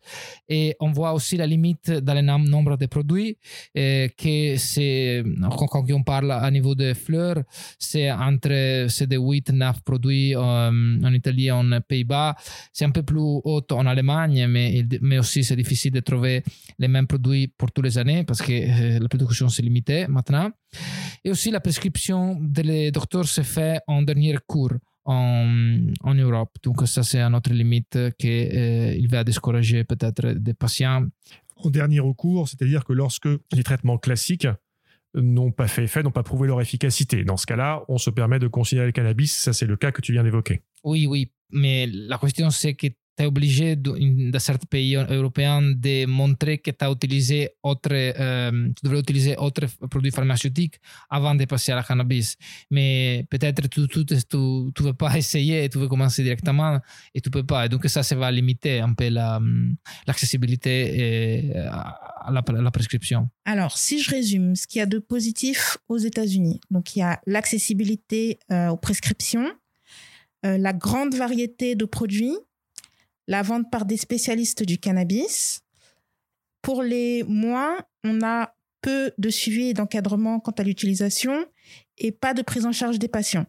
Et 0.49 0.76
on 0.81 0.90
voit 0.93 1.12
aussi 1.12 1.37
la 1.37 1.47
limite 1.47 1.90
dans 1.90 2.14
le 2.14 2.23
nombre 2.23 2.76
de 2.76 2.87
produits, 2.87 3.37
et 3.75 4.11
que 4.17 4.57
c'est, 4.57 5.23
quand 5.40 5.85
on 5.90 6.02
parle 6.02 6.33
à 6.33 6.50
niveau 6.50 6.75
de 6.75 6.95
fleurs, 6.95 7.43
c'est 7.78 8.11
entre 8.11 8.87
c'est 8.88 9.07
de 9.07 9.17
8 9.17 9.50
9 9.52 9.83
produits 9.83 10.35
euh, 10.35 10.40
en 10.40 11.12
Italie 11.12 11.50
en 11.50 11.81
Pays-Bas. 11.81 12.37
C'est 12.73 12.85
un 12.85 12.90
peu 12.90 13.02
plus 13.02 13.21
haut 13.21 13.62
en 13.71 13.87
Allemagne, 13.87 14.47
mais, 14.47 15.19
aussi 15.19 15.45
c'est 15.45 15.57
difficile 15.57 15.93
de 15.93 16.00
trouver 16.00 16.43
les 16.78 16.88
mêmes 16.88 17.07
produits 17.07 17.49
pour 17.49 17.71
toutes 17.73 17.85
les 17.85 17.99
années 17.99 18.25
parce 18.25 18.43
que 18.43 18.52
euh, 18.52 18.99
la 19.01 19.09
production 19.09 19.49
c'est 19.49 19.62
limitée 19.62 20.07
maintenant. 20.09 20.51
Et 21.25 21.31
aussi 21.31 21.51
la 21.51 21.61
prescription 21.61 22.37
des 22.40 22.90
docteurs 22.90 23.27
se 23.27 23.42
fait 23.42 23.81
en 23.87 24.03
dernier 24.03 24.37
cours 24.46 24.72
en, 25.09 25.79
en 26.03 26.14
Europe. 26.14 26.51
Donc 26.62 26.87
ça, 26.87 27.03
c'est 27.03 27.21
une 27.21 27.35
autre 27.35 27.53
limite 27.53 27.99
qu'il 28.18 28.31
euh, 28.31 29.07
va 29.09 29.25
décourager 29.25 29.83
peut-être 29.85 30.35
des 30.35 30.55
patients. 30.55 31.07
En 31.57 31.71
dernier 31.71 32.01
recours, 32.01 32.49
c'est-à-dire 32.49 32.85
que 32.85 32.92
lorsque 32.92 33.29
les 33.53 33.64
traitements 33.64 33.99
classiques 33.99 34.47
n'ont 35.14 35.51
pas 35.51 35.66
fait 35.66 35.85
effet, 35.85 36.03
n'ont 36.03 36.11
pas 36.11 36.23
prouvé 36.23 36.47
leur 36.47 36.61
efficacité. 36.61 37.25
Dans 37.25 37.38
ce 37.38 37.47
cas-là, 37.47 37.83
on 37.88 37.97
se 37.99 38.11
permet 38.11 38.38
de 38.38 38.47
considérer 38.49 38.87
le 38.87 38.92
cannabis. 38.92 39.35
Ça, 39.35 39.53
c'est 39.53 39.66
le 39.66 39.77
cas 39.77 39.90
que 39.90 40.03
tu 40.03 40.12
viens 40.12 40.23
d'évoquer. 40.23 40.61
Oui, 40.85 41.07
oui. 41.07 41.33
Mais 41.51 41.87
la 41.87 42.18
question, 42.18 42.51
c'est 42.51 42.75
que 42.75 42.88
tu 43.18 43.24
es 43.24 43.26
obligé 43.26 43.76
dans 43.76 44.38
certains 44.38 44.66
pays 44.70 44.94
européens 44.94 45.62
de 45.62 46.07
montrer 46.07 46.59
que 46.59 46.70
tu 46.70 46.85
utilisé 46.87 47.50
autre, 47.62 47.90
euh, 47.92 48.68
tu 48.76 48.85
devrais 48.85 49.00
utiliser 49.00 49.37
autres 49.37 49.66
produits 49.90 50.12
pharmaceutiques 50.12 50.76
avant 51.11 51.35
de 51.35 51.44
passer 51.44 51.72
à 51.72 51.76
la 51.76 51.83
cannabis. 51.83 52.37
Mais 52.70 53.26
peut-être 53.28 53.68
tu 53.68 53.88
tu, 53.88 54.04
tu, 54.07 54.16
tu 54.74 54.83
veux 54.83 54.94
pas 54.94 55.16
essayer, 55.18 55.68
tu 55.68 55.78
veux 55.78 55.88
commencer 55.88 56.22
directement 56.22 56.81
et 57.14 57.20
tu 57.20 57.31
peux 57.31 57.44
pas. 57.44 57.66
Et 57.66 57.68
donc 57.68 57.85
ça, 57.87 58.02
ça 58.02 58.14
va 58.14 58.31
limiter 58.31 58.81
un 58.81 58.94
peu 58.94 59.09
l'accessibilité 60.07 61.52
la, 61.54 61.72
à, 61.72 62.31
la, 62.31 62.40
à 62.40 62.62
la 62.62 62.70
prescription. 62.70 63.28
Alors, 63.44 63.76
si 63.76 64.00
je 64.00 64.11
résume, 64.11 64.54
ce 64.54 64.66
qu'il 64.66 64.78
y 64.78 64.83
a 64.83 64.87
de 64.87 64.98
positif 64.98 65.78
aux 65.88 65.98
États-Unis, 65.98 66.61
donc 66.70 66.94
il 66.94 67.00
y 67.00 67.02
a 67.02 67.20
l'accessibilité 67.26 68.38
euh, 68.52 68.68
aux 68.68 68.76
prescriptions, 68.76 69.50
euh, 70.46 70.59
la 70.59 70.72
grande 70.72 71.14
variété 71.14 71.74
de 71.74 71.85
produits, 71.85 72.37
la 73.29 73.43
vente 73.43 73.71
par 73.71 73.85
des 73.85 73.99
spécialistes 73.99 74.64
du 74.64 74.79
cannabis. 74.79 75.61
Pour 76.62 76.83
les 76.83 77.23
moins, 77.25 77.79
on 78.03 78.23
a 78.23 78.55
peu 78.81 79.12
de 79.19 79.29
suivi 79.29 79.69
et 79.69 79.75
d'encadrement 79.75 80.41
quant 80.41 80.53
à 80.53 80.62
l'utilisation 80.64 81.45
et 81.99 82.11
pas 82.11 82.35
de 82.35 82.43
prise 82.43 82.67
en 82.67 82.73
charge 82.73 82.99
des 82.99 83.07
patients. 83.07 83.47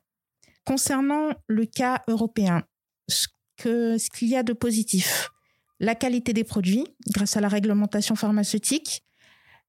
Concernant 0.66 1.30
le 1.48 1.66
cas 1.66 2.04
européen, 2.08 2.64
ce 3.08 3.28
qu'il 3.58 4.28
y 4.28 4.36
a 4.36 4.44
de 4.44 4.54
positif, 4.54 5.30
la 5.80 5.96
qualité 5.96 6.34
des 6.34 6.44
produits 6.44 6.86
grâce 7.08 7.38
à 7.38 7.42
la 7.42 7.48
réglementation 7.48 8.16
pharmaceutique, 8.16 9.04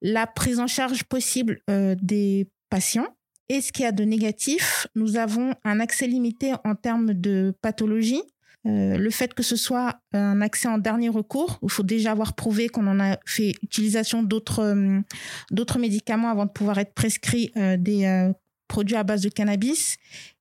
la 0.02 0.26
prise 0.26 0.58
en 0.58 0.66
charge 0.66 1.04
possible 1.04 1.60
euh, 1.70 1.94
des 2.02 2.50
patients. 2.68 3.16
Et 3.48 3.60
ce 3.60 3.72
qu'il 3.72 3.84
y 3.84 3.86
a 3.86 3.92
de 3.92 4.04
négatif, 4.04 4.86
nous 4.94 5.16
avons 5.16 5.54
un 5.64 5.80
accès 5.80 6.06
limité 6.06 6.54
en 6.64 6.74
termes 6.74 7.14
de 7.14 7.54
pathologie 7.62 8.22
euh, 8.66 8.98
le 8.98 9.10
fait 9.10 9.32
que 9.32 9.42
ce 9.42 9.56
soit 9.56 10.00
un 10.12 10.42
accès 10.42 10.68
en 10.68 10.76
dernier 10.76 11.08
recours, 11.08 11.58
où 11.62 11.66
il 11.68 11.72
faut 11.72 11.82
déjà 11.82 12.12
avoir 12.12 12.34
prouvé 12.34 12.68
qu'on 12.68 12.86
en 12.86 13.00
a 13.00 13.18
fait 13.24 13.54
utilisation 13.62 14.22
d'autres 14.22 14.60
euh, 14.60 15.78
médicaments 15.78 16.30
avant 16.30 16.44
de 16.44 16.50
pouvoir 16.50 16.78
être 16.78 16.92
prescrit 16.92 17.52
euh, 17.56 17.76
des 17.78 18.30
produits 18.68 18.96
à 18.96 19.02
base 19.02 19.22
de 19.22 19.30
cannabis. 19.30 19.96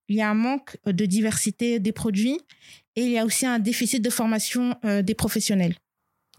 Il 0.10 0.18
y 0.18 0.22
a 0.22 0.30
un 0.30 0.34
manque 0.34 0.78
de 0.86 1.06
diversité 1.06 1.80
des 1.80 1.92
produits 1.92 2.40
et 2.96 3.04
il 3.04 3.12
y 3.12 3.18
a 3.18 3.26
aussi 3.26 3.46
un 3.46 3.60
déficit 3.60 4.04
de 4.04 4.10
formation 4.10 4.76
des 4.84 5.14
professionnels. 5.14 5.76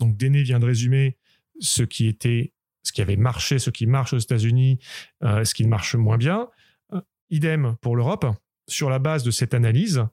Donc 0.00 0.16
Déné 0.16 0.42
vient 0.42 0.58
de 0.58 0.66
résumer 0.66 1.16
ce 1.60 1.84
qui 1.84 2.08
était, 2.08 2.52
ce 2.82 2.92
qui 2.92 3.00
avait 3.00 3.16
marché, 3.16 3.58
ce 3.58 3.70
qui 3.70 3.86
marche 3.86 4.12
aux 4.12 4.18
États-Unis, 4.18 4.80
ce 5.22 5.54
qui 5.54 5.64
marche 5.66 5.94
moins 5.94 6.18
bien. 6.18 6.48
idem 7.30 7.76
pour 7.80 7.96
l'Europe. 7.96 8.26
Sur 8.68 8.90
la 8.90 8.98
base 8.98 9.22
de 9.22 9.30
cette 9.30 9.54
analyse, 9.54 10.04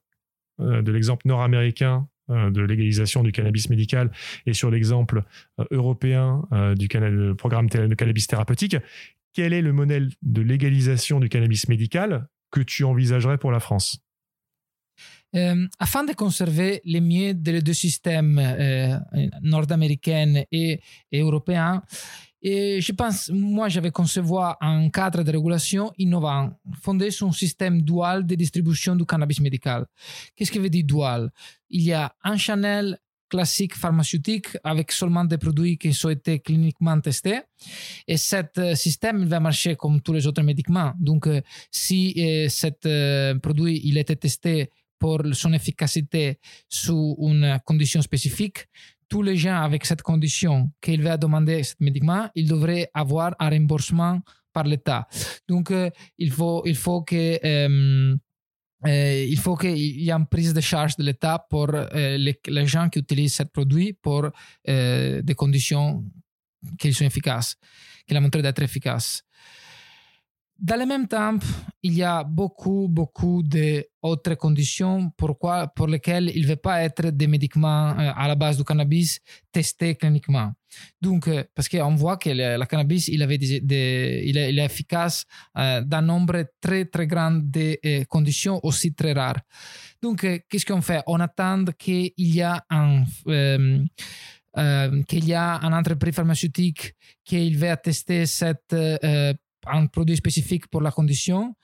de 0.60 0.91
l'exemple 0.91 1.28
nord-américain 1.28 2.08
euh, 2.30 2.50
de 2.50 2.62
légalisation 2.62 3.24
du 3.24 3.32
cannabis 3.32 3.70
médical 3.70 4.12
et 4.46 4.52
sur 4.52 4.70
l'exemple 4.70 5.24
euh, 5.62 5.65
européen 5.72 6.41
du 6.78 6.89
programme 7.38 7.70
de 7.70 7.96
cannabis 7.96 8.28
thérapeutique, 8.28 8.76
quel 9.34 9.54
est 9.54 9.62
le 9.62 9.72
modèle 9.72 10.10
de 10.24 10.41
légalisation 10.41 11.22
du 11.22 11.30
cannabis 11.30 11.70
médical 11.70 12.28
que 12.52 12.60
tu 12.60 12.84
envisagerais 12.84 13.38
pour 13.38 13.54
la 13.54 13.62
France? 13.62 14.02
Euh, 15.36 15.67
afin 15.80 16.06
de 16.06 16.13
conserver 16.13 16.82
le 16.86 17.00
mieux 17.02 17.34
des 17.34 17.62
deux 17.62 17.74
systèmes 17.74 18.39
euh, 18.39 18.98
nord-américains 19.41 20.43
et, 20.52 20.82
et, 21.12 21.20
européens, 21.20 21.84
Et 22.41 22.82
je 22.82 22.91
pense, 22.91 23.30
moi, 23.30 23.67
j'avais 23.67 23.91
concevoir 23.91 24.58
un 24.62 24.89
cadre 24.89 25.23
de 25.23 25.32
régulation 25.32 25.91
innovant, 25.97 26.52
fondé 26.82 27.10
sur 27.12 27.28
un 27.28 27.32
système 27.32 27.82
dual 27.82 28.26
de 28.26 28.36
distribution 28.36 28.95
du 28.95 29.06
cannabis 29.06 29.39
médical. 29.39 29.86
Qu'est-ce 30.36 30.52
que 30.52 30.60
veut 30.60 30.69
dire 30.69 30.86
dual? 30.86 31.32
Il 31.69 31.82
y 31.82 31.93
a 31.93 32.13
un 32.23 32.38
channel 32.38 33.00
classique 33.30 33.76
pharmaceutique 33.76 34.56
avec 34.63 34.91
seulement 34.91 35.26
des 35.26 35.38
produits 35.38 35.78
qui 35.78 35.89
ont 36.06 36.10
été 36.10 36.39
cliniquement 36.39 36.97
testés. 37.02 37.41
Et 38.08 38.15
ce 38.15 38.38
système 38.76 39.26
va 39.26 39.39
marcher 39.39 39.76
comme 39.76 40.00
tous 40.02 40.13
les 40.13 40.26
autres 40.28 40.43
médicaments. 40.43 40.93
Donc, 40.97 41.28
si 41.69 42.13
ce 42.50 43.34
produit 43.39 43.82
il 43.84 43.97
était 43.97 44.15
testé 44.15 44.69
pour 45.00 45.21
son 45.34 45.54
efficacité 45.54 46.39
sous 46.69 47.17
une 47.19 47.60
condition 47.65 48.02
spécifique, 48.02 48.67
tous 49.10 49.22
les 49.22 49.38
gens 49.38 49.62
avec 49.62 49.86
cette 49.86 50.02
condition 50.02 50.72
qu'il 50.82 51.02
va 51.02 51.17
demander 51.17 51.63
ce 51.63 51.76
médicament, 51.80 52.30
ils 52.36 52.48
devraient 52.48 52.89
avoir 52.93 53.36
un 53.39 53.50
remboursement 53.50 54.22
par 54.54 54.63
l'État. 54.63 55.08
Donc, 55.48 55.72
euh, 55.72 55.89
il, 56.17 56.32
faut, 56.32 56.63
il 56.65 56.76
faut 56.76 57.02
que... 57.04 57.39
Euh, 57.43 58.15
euh, 58.86 59.26
il 59.28 59.39
faut 59.39 59.56
qu'il 59.56 59.78
y 59.78 60.10
ait 60.10 60.13
une 60.13 60.28
prise 60.28 60.54
de 60.54 60.62
charge 60.62 60.96
de 60.98 61.04
l'État 61.04 61.43
pour 61.50 61.72
les, 61.93 62.67
gens 62.67 62.89
qui 62.89 63.00
utilisent 63.00 63.36
ce 63.36 63.43
produit 63.43 63.93
pour 63.93 64.30
des 64.67 65.36
conditions 65.36 66.06
qui 66.78 66.93
sont 66.93 67.06
efficaces, 67.06 67.56
qui 68.08 68.15
a 68.15 68.22
montré 68.22 68.43
d'être 68.43 68.62
efficaces. 68.62 69.24
Dans 70.60 70.76
le 70.76 70.86
même 70.88 71.08
temps, 71.08 71.38
il 71.84 71.93
y 71.93 72.04
a 72.04 72.24
beaucoup, 72.24 72.88
beaucoup 72.89 73.43
d'autres 73.43 74.34
conditions 74.36 75.12
pour 75.15 75.88
lesquelles 75.88 76.32
il 76.36 76.43
ne 76.43 76.48
veut 76.48 76.56
pas 76.56 76.82
être 76.82 77.12
des 77.12 77.28
médicaments 77.28 77.91
euh, 77.91 78.12
à 78.15 78.28
la 78.28 78.36
base 78.36 78.58
du 78.58 78.63
cannabis 78.63 79.20
testés 79.52 79.96
cliniquement. 79.96 80.52
Donc, 81.00 81.28
euh, 81.28 81.43
parce 81.54 81.70
qu'on 81.70 81.96
voit 81.96 82.17
que 82.17 82.30
le, 82.32 82.65
cannabis, 82.65 83.08
il, 83.08 83.26
des, 83.28 84.24
il, 84.26 84.38
est, 84.38 84.65
efficace 84.65 85.26
euh, 85.58 85.82
dans 85.82 85.98
un 85.98 86.02
nombre 86.02 86.43
très, 86.60 86.86
très 86.86 87.06
grand 87.06 87.39
de 87.39 88.04
conditions 88.06 88.60
aussi 88.63 88.93
très 88.93 89.13
rares. 89.13 89.41
Donc, 90.02 90.22
qu'est-ce 90.50 90.65
qu'on 90.65 90.82
fait? 90.82 91.04
On 91.06 91.20
attend 91.20 91.65
qu'il 91.78 92.12
y 92.17 92.41
a 92.41 92.63
un... 92.70 93.04
qu'il 95.08 95.26
y 95.26 95.34
a 95.36 95.60
une 95.62 95.74
entreprise 95.74 96.15
pharmaceutique 96.15 96.96
qui 97.24 97.54
va 97.54 97.78
tester 97.78 98.26
cette 98.26 98.76
un 99.65 99.88
produit 99.88 100.17
spécifique 100.17 100.67
pour 100.67 100.82
la 100.82 100.91
condition. 100.91 101.56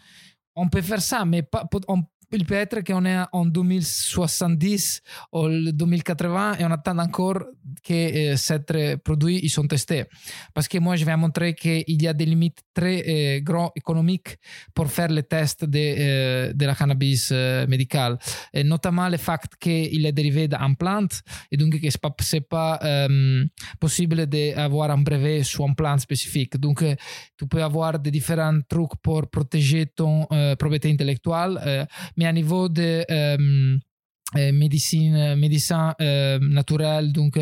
On 0.55 0.69
peut 0.69 0.81
faire 0.81 1.01
ça, 1.01 1.25
mais 1.25 1.43
pas, 1.43 1.67
on 1.87 2.03
il 2.33 2.45
peut 2.45 2.55
être 2.55 2.81
qu'on 2.81 3.05
est 3.05 3.23
en 3.31 3.45
2070 3.45 5.01
ou 5.31 5.47
2080 5.71 6.57
et 6.59 6.65
on 6.65 6.71
attend 6.71 6.97
encore 6.97 7.43
que 7.83 7.93
euh, 8.33 8.35
ces 8.35 8.97
produits 8.97 9.39
ils 9.43 9.49
sont 9.49 9.67
testés. 9.67 10.05
Parce 10.53 10.67
que 10.67 10.77
moi, 10.79 10.95
je 10.95 11.05
vais 11.05 11.15
montrer 11.15 11.53
qu'il 11.53 12.01
y 12.01 12.07
a 12.07 12.13
des 12.13 12.25
limites 12.25 12.59
très 12.73 13.03
euh, 13.07 13.39
grandes 13.41 13.71
économiques 13.75 14.37
pour 14.73 14.89
faire 14.91 15.09
les 15.09 15.23
tests 15.23 15.65
de, 15.65 15.79
euh, 15.79 16.53
de 16.53 16.73
cannabis 16.73 17.29
euh, 17.31 17.67
médicale. 17.67 18.17
Et 18.53 18.63
notamment 18.63 19.07
le 19.09 19.17
fait 19.17 19.41
qu'il 19.59 20.05
est 20.05 20.11
dérivé 20.11 20.47
d'une 20.47 20.75
plante 20.75 21.21
et 21.51 21.57
donc 21.57 21.79
que 21.79 21.89
ce 21.89 22.35
n'est 22.35 22.41
pas, 22.41 22.77
pas 22.77 23.07
possible 23.79 24.25
d'avoir 24.25 24.91
un 24.91 24.97
brevet 24.97 25.43
sur 25.43 25.65
une 25.65 25.75
plante 25.75 26.01
spécifique. 26.01 26.57
Donc, 26.57 26.83
tu 27.37 27.47
peux 27.47 27.63
avoir 27.63 27.99
des 27.99 28.11
différents 28.11 28.59
trucs 28.67 28.95
pour 29.01 29.29
protéger 29.29 29.85
ton 29.87 30.25
propriété 30.57 30.91
intellectuelle, 30.91 31.87
mais 32.17 32.22
à 32.25 32.33
niveau 32.33 32.69
de 32.69 33.05
euh, 33.09 33.77
euh, 34.35 34.51
médecine, 34.51 35.35
médecin 35.35 35.95
euh, 36.01 36.39
naturel, 36.39 37.11
donc 37.11 37.37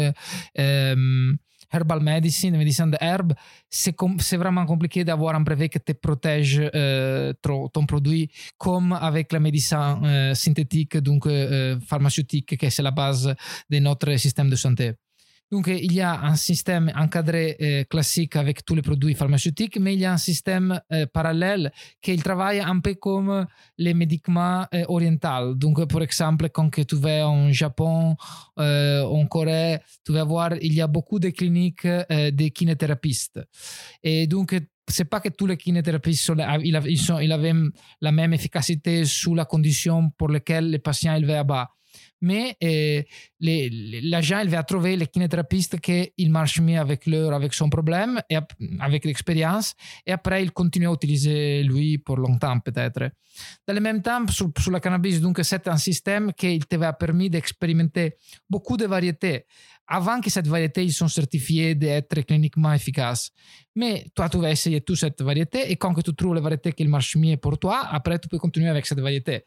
herbal 1.71 2.01
medicine, 2.01 2.57
médecine 2.57 2.91
d'herbe, 2.91 3.33
c'est, 3.69 3.95
c'est 4.19 4.37
vraiment 4.37 4.65
compliqué 4.65 5.03
d'avoir 5.03 5.35
un 5.35 5.41
brevet 5.41 5.69
qui 5.69 5.79
te 5.79 5.93
protège 5.93 6.61
euh, 6.75 7.33
ton 7.41 7.85
produit, 7.85 8.29
comme 8.57 8.93
avec 8.93 9.31
la 9.31 9.39
médecine 9.39 10.01
euh, 10.03 10.33
synthétique, 10.33 10.97
donc 10.97 11.25
euh, 11.25 11.79
pharmaceutique, 11.79 12.57
qui 12.57 12.71
c'est 12.71 12.83
la 12.83 12.91
base 12.91 13.33
de 13.69 13.79
notre 13.79 14.15
système 14.17 14.49
de 14.49 14.55
santé. 14.55 14.93
Donc, 15.51 15.67
il 15.67 15.91
y 15.91 15.99
a 15.99 16.21
un 16.21 16.37
système 16.37 16.89
encadré 16.95 17.57
euh, 17.61 17.83
classique 17.83 18.37
avec 18.37 18.63
tous 18.63 18.73
les 18.73 18.81
produits 18.81 19.13
pharmaceutiques, 19.15 19.77
mais 19.81 19.95
il 19.95 19.99
y 19.99 20.05
a 20.05 20.13
un 20.13 20.17
système 20.17 20.79
euh, 20.93 21.05
parallèle 21.05 21.73
qui 22.01 22.15
travaille 22.15 22.61
un 22.61 22.79
peu 22.79 22.93
comme 22.95 23.45
les 23.77 23.93
médicaments 23.93 24.65
euh, 24.73 24.85
orientaux. 24.87 25.53
Donc, 25.55 25.85
par 25.87 26.03
exemple, 26.03 26.47
quand 26.49 26.69
tu 26.69 26.95
vas 26.95 27.27
en 27.27 27.51
Japon, 27.51 28.15
en 28.57 29.25
Corée, 29.27 29.79
tu 30.05 30.13
vas 30.13 30.23
voir, 30.23 30.53
il 30.61 30.73
y 30.73 30.81
a 30.81 30.87
beaucoup 30.87 31.19
de 31.19 31.29
cliniques 31.29 31.85
de 31.85 32.47
kinésithérapeutes. 32.47 33.39
Et 34.03 34.27
donc, 34.27 34.55
c'est 34.87 35.05
pas 35.05 35.19
que 35.19 35.29
tous 35.29 35.47
les 35.47 35.57
kinésithérapeutes 35.57 36.15
sont, 36.15 36.37
ils, 36.63 36.79
ils 36.85 37.31
avaient 37.31 37.53
la 37.99 38.11
même 38.11 38.33
efficacité 38.33 39.03
sous 39.03 39.35
la 39.35 39.45
condition 39.45 40.11
pour 40.11 40.29
laquelle 40.29 40.69
les 40.69 40.79
patients 40.79 41.15
ils 41.15 41.29
à 41.31 41.43
bas 41.43 41.69
mais 42.21 42.55
l'agent 43.39 44.39
il 44.39 44.49
va 44.49 44.63
trouver 44.63 44.95
le 44.95 45.05
kinésithérapeute 45.05 45.79
qui 45.79 46.29
marche 46.29 46.60
mieux 46.62 46.79
avec 46.79 47.05
leur, 47.07 47.34
avec 47.34 47.53
son 47.53 47.69
problème 47.69 48.21
et 48.29 48.38
avec 48.79 49.05
l'expérience 49.05 49.73
et 50.05 50.12
après 50.12 50.43
il 50.43 50.51
continue 50.51 50.88
à 50.88 50.93
utiliser 50.93 51.63
lui 51.63 51.97
pour 51.97 52.17
longtemps 52.17 52.60
peut-être. 52.60 53.12
Dans 53.67 53.73
le 53.73 53.79
même 53.79 54.01
temps, 54.01 54.25
sur 54.27 54.71
la 54.71 54.79
cannabis, 54.79 55.21
donc 55.21 55.39
c'est 55.43 55.67
un 55.67 55.77
système 55.77 56.34
qui 56.34 56.60
te 56.60 56.75
va 56.75 56.93
permis 56.93 57.29
d'expérimenter 57.29 58.15
beaucoup 58.49 58.77
de 58.77 58.86
variétés 58.86 59.45
avant 59.87 60.21
que 60.21 60.29
cette 60.29 60.47
variété 60.47 60.83
ils 60.83 60.93
sont 60.93 61.07
certifiés 61.07 61.75
d'être 61.75 62.21
cliniquement 62.21 62.73
efficaces. 62.73 63.31
Mais 63.75 64.05
toi, 64.13 64.27
tu 64.27 64.37
vas 64.37 64.51
essayer 64.51 64.81
toute 64.81 64.97
cette 64.97 65.21
variété 65.21 65.71
et 65.71 65.77
quand 65.77 65.93
tu 65.93 66.13
trouves 66.13 66.35
la 66.35 66.41
variété 66.41 66.73
qui 66.73 66.85
marche 66.85 67.15
mieux 67.15 67.37
pour 67.37 67.57
toi, 67.57 67.87
après, 67.89 68.19
tu 68.19 68.27
peux 68.27 68.37
continuer 68.37 68.67
avec 68.67 68.85
cette 68.85 68.99
variété. 68.99 69.45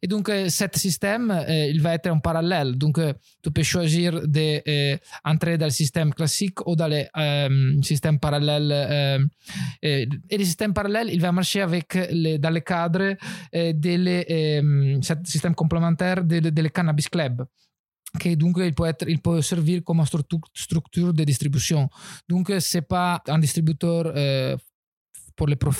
Et 0.00 0.06
donc, 0.06 0.28
euh, 0.28 0.48
ce 0.48 0.64
système, 0.74 1.30
euh, 1.32 1.66
il 1.66 1.80
va 1.80 1.94
être 1.94 2.08
en 2.08 2.20
parallèle. 2.20 2.78
Donc, 2.78 2.98
euh, 2.98 3.12
tu 3.42 3.50
peux 3.50 3.64
choisir 3.64 4.20
d'entrer 4.28 5.58
dans 5.58 5.66
le 5.66 5.72
système 5.72 6.14
classique 6.14 6.64
ou 6.66 6.76
dans 6.76 6.88
le 6.88 7.82
système 7.82 8.20
parallèle. 8.20 9.28
et 9.82 10.06
le 10.30 10.44
système 10.44 10.72
parallèle, 10.72 11.10
il 11.12 11.20
va 11.20 11.32
marcher 11.32 11.62
avec 11.62 11.94
les, 12.10 12.38
dans 12.38 12.50
le 12.50 12.60
cadre 12.60 13.16
de 13.52 15.00
ce 15.02 15.14
système 15.24 15.54
complémentaire 15.54 16.22
de, 16.22 16.38
de, 16.38 16.50
de 16.50 16.68
Cannabis 16.68 17.08
Club 17.08 17.44
que 18.18 18.34
donc 18.34 18.56
il 18.60 18.74
peut, 18.74 18.86
être, 18.86 19.04
il 19.08 19.20
peut 19.20 19.42
servir 19.42 19.82
comme 19.84 20.02
structure 20.54 21.12
de 21.12 21.24
distribution. 21.24 21.88
Donc, 22.28 22.48
ce 22.58 22.78
n'est 22.78 22.82
pas 22.82 23.22
un 23.28 23.38
distributeur 23.38 24.12
euh, 24.14 24.56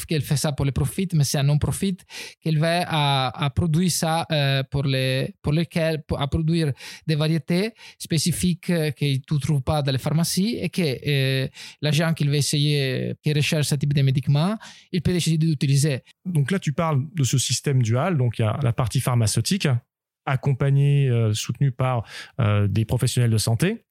qu'elle 0.09 0.23
fait 0.23 0.37
ça 0.37 0.53
pour 0.53 0.64
les 0.64 0.73
profits, 0.73 1.09
mais 1.14 1.25
c'est 1.25 1.38
un 1.38 1.42
non-profit 1.42 1.97
qu'elle 2.40 2.59
va 2.59 2.85
à, 2.87 3.44
à, 3.44 3.51
produire 3.51 3.90
ça 3.90 4.27
euh, 4.31 4.62
pour, 4.70 4.85
les, 4.85 5.35
pour 5.42 5.53
lesquels, 5.53 6.03
à 6.16 6.27
produire 6.27 6.73
des 7.07 7.14
variétés 7.14 7.73
spécifiques 7.99 8.70
euh, 8.70 8.90
que 8.90 9.16
tu 9.16 9.35
ne 9.35 9.38
trouves 9.38 9.62
pas 9.62 9.83
dans 9.83 9.92
les 9.92 9.99
pharmacies 9.99 10.59
et 10.61 10.68
que 10.68 10.83
euh, 10.83 11.49
l'agent 11.81 12.12
qui 12.14 12.25
essayer, 12.35 13.14
qui 13.23 13.33
recherche 13.33 13.66
ce 13.66 13.75
type 13.77 13.94
de 13.94 14.03
médicaments, 14.03 14.57
il 14.92 15.03
peut 15.03 15.12
décider 15.12 15.47
d'utiliser. 15.47 16.03
Donc 16.25 16.51
là, 16.51 16.59
tu 16.59 16.73
parles 16.73 17.05
de 17.14 17.25
ce 17.25 17.38
système 17.38 17.83
dual, 17.83 18.16
donc 18.16 18.38
il 18.38 18.42
y 18.42 18.44
a 18.44 18.59
la 18.62 18.73
partie 18.73 19.01
pharmaceutique 19.01 19.68
accompagné, 20.26 21.08
euh, 21.08 21.32
soutenu 21.32 21.70
par 21.70 22.04
euh, 22.40 22.66
des 22.68 22.84
professionnels 22.84 23.30
de 23.30 23.38
santé. 23.38 23.84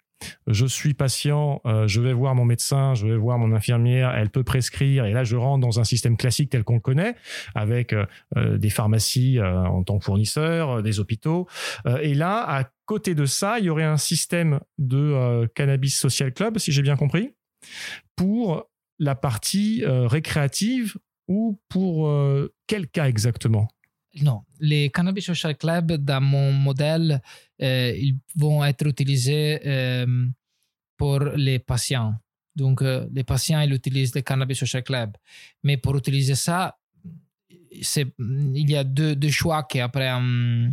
Je 0.47 0.65
suis 0.65 0.93
patient, 0.93 1.61
euh, 1.65 1.85
je 1.85 1.99
vais 1.99 2.13
voir 2.13 2.33
mon 2.33 2.45
médecin, 2.45 2.93
je 2.93 3.05
vais 3.07 3.17
voir 3.17 3.37
mon 3.37 3.53
infirmière, 3.53 4.15
elle 4.15 4.29
peut 4.29 4.43
prescrire, 4.43 5.05
et 5.05 5.11
là 5.11 5.25
je 5.25 5.35
rentre 5.35 5.65
dans 5.65 5.81
un 5.81 5.83
système 5.83 6.15
classique 6.15 6.49
tel 6.49 6.63
qu'on 6.63 6.75
le 6.75 6.79
connaît, 6.79 7.15
avec 7.55 7.93
des 8.33 8.69
pharmacies 8.69 9.41
en 9.41 9.83
tant 9.83 9.99
que 9.99 10.05
fournisseurs, 10.05 10.81
des 10.81 11.01
hôpitaux. 11.01 11.49
et 12.01 12.13
là, 12.13 12.41
à 12.47 12.69
côté 12.85 13.15
de 13.15 13.25
ça, 13.25 13.59
il 13.59 13.65
y 13.65 13.69
aurait 13.69 13.83
un 13.83 13.97
système 13.97 14.61
de 14.77 15.45
cannabis 15.55 15.97
social 15.97 16.33
club, 16.33 16.57
si 16.57 16.71
j'ai 16.71 16.83
bien 16.83 16.95
compris, 16.95 17.33
pour 18.15 18.69
la 18.99 19.15
partie 19.15 19.83
récréative 19.85 20.95
ou 21.27 21.59
pour 21.67 22.09
quel 22.67 22.87
cas 22.87 23.09
exactement? 23.09 23.67
Non, 24.21 24.43
les 24.59 24.89
Cannabis 24.89 25.25
Social 25.25 25.57
Club, 25.57 25.93
dans 25.93 26.21
mon 26.21 26.51
modèle, 26.51 27.21
euh, 27.61 27.93
ils 27.95 28.17
vont 28.35 28.63
être 28.63 28.85
utilisés 28.85 29.59
euh, 29.65 30.27
pour 30.97 31.19
les 31.19 31.59
patients. 31.59 32.13
Donc, 32.55 32.83
euh, 32.83 33.07
les 33.11 33.23
patients, 33.23 33.61
ils 33.61 33.73
utilisent 33.73 34.13
le 34.13 34.21
Cannabis 34.21 34.59
Social 34.59 34.83
Club. 34.83 35.17
Mais 35.63 35.77
pour 35.77 35.97
utiliser 35.97 36.35
ça, 36.35 36.77
il 37.71 38.69
y 38.69 38.75
a 38.75 38.83
deux, 38.83 39.17
choix 39.29 39.63
qu'après 39.63 40.09
un, 40.09 40.69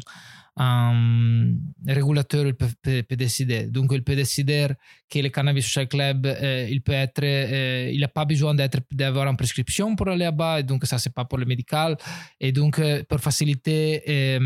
régulateur 1.86 2.46
il 2.46 2.54
peut, 2.54 3.16
décider. 3.16 3.64
Donc, 3.66 3.90
il 3.92 4.02
peut 4.02 4.16
décider 4.16 4.68
que 5.08 5.18
le 5.18 5.28
cannabis 5.28 5.64
social 5.64 5.88
club, 5.88 6.26
euh, 6.26 6.68
il 6.70 6.82
peut 6.82 6.92
être, 6.92 7.22
euh, 7.22 7.90
il 7.92 8.00
n'a 8.00 8.08
pas 8.08 8.24
besoin 8.24 8.54
d'avoir 8.54 9.26
une 9.26 9.36
prescription 9.36 9.96
pour 9.96 10.08
aller 10.08 10.24
là-bas, 10.24 10.60
et 10.60 10.62
donc 10.62 10.84
ça, 10.86 10.98
c'est 10.98 11.14
pas 11.14 11.24
pour 11.24 11.38
le 11.38 11.46
médical. 11.46 11.96
Et 12.38 12.52
donc, 12.52 12.80
pour 13.08 13.20
faciliter 13.20 14.38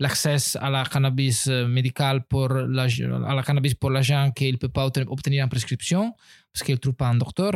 l'accès 0.00 0.36
à 0.60 0.70
la 0.70 0.84
cannabis 0.84 1.48
médical 1.48 2.24
pour 2.28 2.48
la, 2.48 2.84
à 2.84 3.34
la 3.34 3.42
cannabis 3.42 3.74
pour 3.74 3.90
l'agent 3.90 4.30
qui 4.30 4.52
ne 4.52 4.56
peut 4.56 4.68
pas 4.68 4.86
obtenir 4.86 5.42
une 5.42 5.50
prescription 5.50 6.14
parce 6.52 6.64
qu'il 6.64 6.74
ne 6.74 6.78
trouve 6.78 6.94
pas 6.94 7.08
un 7.08 7.16
docteur. 7.16 7.52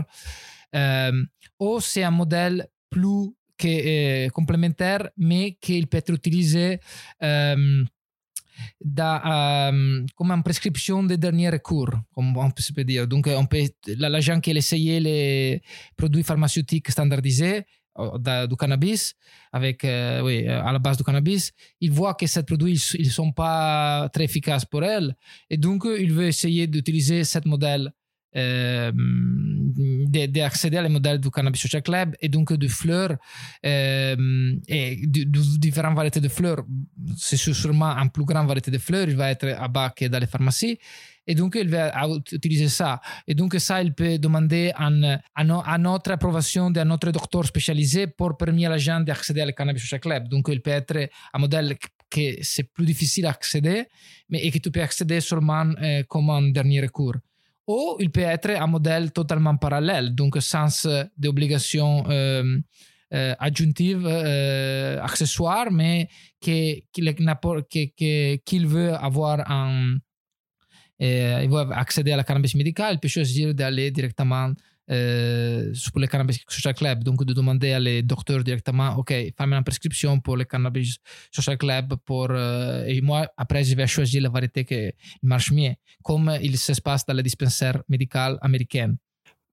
ou 1.60 1.80
c'est 1.80 2.02
un 2.02 2.10
modèle 2.10 2.66
plus 2.90 3.32
che, 3.62 4.24
eh, 4.24 4.30
complémentaire, 4.30 5.12
mais 5.16 5.56
qu'il 5.60 5.86
peut 5.86 5.98
être 5.98 6.12
utilisé 6.12 6.80
um, 7.20 7.86
da, 8.80 9.68
um, 9.70 10.04
comme 10.14 10.32
une 10.32 10.42
prescription 10.42 11.04
de 11.04 11.16
dernier 11.16 11.50
recours, 11.50 11.94
comme 12.12 12.36
on 12.36 12.50
peut 12.50 12.84
dire. 12.84 13.06
Donc, 13.06 13.28
on 13.28 13.46
peut, 13.46 13.68
l'agent 13.98 14.40
qui 14.40 14.50
a 14.50 14.54
essayé 14.54 15.00
les 15.00 15.62
produits 15.96 16.24
pharmaceutiques 16.24 16.90
standardisés 16.90 17.64
da, 18.18 18.46
du 18.46 18.56
cannabis, 18.56 19.14
avec, 19.52 19.84
euh, 19.84 20.22
oui, 20.22 20.46
à 20.48 20.72
la 20.72 20.78
base 20.78 20.96
du 20.96 21.04
cannabis, 21.04 21.52
il 21.80 21.92
voit 21.92 22.14
que 22.14 22.26
ces 22.26 22.42
produits 22.42 22.80
ils 22.98 23.10
sont 23.10 23.32
pas 23.32 24.08
très 24.12 24.24
efficaces 24.24 24.64
pour 24.64 24.82
elle, 24.82 25.14
et 25.50 25.58
donc 25.58 25.84
il 25.86 26.10
veut 26.10 26.26
essayer 26.26 26.66
d'utiliser 26.66 27.22
ce 27.24 27.38
modèle 27.44 27.92
d'accéder 30.12 30.76
à 30.76 30.82
les 30.82 30.88
modèles 30.88 31.18
du 31.18 31.30
Cannabis 31.30 31.60
Social 31.60 31.82
Club 31.82 32.14
et 32.20 32.28
donc 32.28 32.52
de 32.52 32.68
fleurs 32.68 33.16
et 33.62 34.16
de, 34.16 35.58
différentes 35.58 35.96
variétés 35.96 36.20
de 36.20 36.28
fleurs. 36.28 36.64
C'est 37.16 37.36
sûrement 37.36 37.96
une 37.96 38.10
plus 38.10 38.24
grande 38.24 38.46
variété 38.46 38.70
de 38.70 38.78
fleurs, 38.78 39.08
il 39.08 39.16
va 39.16 39.30
être 39.30 39.48
à 39.58 39.68
bas 39.68 39.90
que 39.90 40.06
dans 40.06 40.18
les 40.18 40.26
pharmacies. 40.26 40.78
Et 41.26 41.34
donc, 41.34 41.56
il 41.60 41.68
va 41.68 41.92
utiliser 42.32 42.68
ça. 42.68 43.00
Et 43.26 43.34
donc, 43.34 43.54
ça, 43.58 43.80
il 43.82 43.94
peut 43.94 44.18
demander 44.18 44.72
un, 44.76 45.78
notre 45.78 46.10
approbation 46.12 46.70
d'un 46.70 46.90
autre 46.90 47.10
docteur 47.12 47.44
spécialisé 47.46 48.08
pour 48.08 48.36
permettre 48.36 48.72
à 48.72 48.78
gens 48.78 49.00
d'accéder 49.00 49.42
au 49.42 49.52
cannabis 49.52 49.82
social 49.82 50.00
club. 50.00 50.28
Donc, 50.28 50.48
il 50.48 50.60
peut 50.60 50.70
être 50.70 51.08
un 51.32 51.38
modèle 51.38 51.76
que 52.10 52.42
c'est 52.42 52.64
plus 52.64 52.84
difficile 52.84 53.24
d'accéder, 53.24 53.86
mais 54.28 54.44
et 54.44 54.50
que 54.50 54.58
tu 54.58 54.70
peux 54.70 54.82
accéder 54.82 55.20
seulement 55.20 55.66
euh, 55.80 56.02
comme 56.08 56.28
un 56.30 56.50
dernier 56.50 56.80
recours 56.82 57.16
ou 57.66 57.96
il 58.00 58.10
peut 58.10 58.20
être 58.20 58.50
un 58.50 58.66
modèle 58.66 59.12
totalement 59.12 59.56
parallèle, 59.56 60.14
donc 60.14 60.36
sans 60.40 60.86
des 61.16 61.28
obligations 61.28 62.04
euh, 62.08 62.58
euh, 63.14 63.34
adjonctives, 63.38 64.06
euh, 64.06 65.00
accessoires, 65.00 65.70
mais 65.70 66.08
qu'il 66.40 66.82
veut 68.66 68.94
avoir 68.94 69.50
un, 69.50 69.96
il 70.98 71.48
veut 71.48 71.66
accéder 71.72 72.12
à 72.12 72.16
la 72.16 72.24
cannabis 72.24 72.54
médicale, 72.54 72.94
il 72.94 73.00
peut 73.00 73.08
choisir 73.08 73.54
d'aller 73.54 73.90
directement 73.90 74.52
euh, 74.92 75.72
pour 75.90 76.00
le 76.00 76.06
cannabis 76.06 76.44
social 76.48 76.74
club, 76.74 77.02
donc 77.02 77.24
de 77.24 77.32
demander 77.32 77.72
à 77.72 77.80
les 77.80 78.02
docteurs 78.02 78.44
directement, 78.44 78.96
OK, 78.96 79.08
fais-moi 79.08 79.56
une 79.56 79.64
prescription 79.64 80.20
pour 80.20 80.36
le 80.36 80.44
cannabis 80.44 80.98
social 81.30 81.56
club 81.56 81.94
pour, 82.04 82.28
euh, 82.30 82.84
et 82.84 83.00
moi, 83.00 83.26
après, 83.36 83.64
je 83.64 83.74
vais 83.74 83.86
choisir 83.86 84.22
la 84.22 84.28
variété 84.28 84.64
qui 84.64 84.90
marche 85.22 85.50
mieux, 85.50 85.74
comme 86.02 86.36
il 86.42 86.58
se 86.58 86.80
passe 86.80 87.06
dans 87.06 87.14
les 87.14 87.22
dispensaires 87.22 87.82
médicaux 87.88 88.36
américains. 88.42 88.94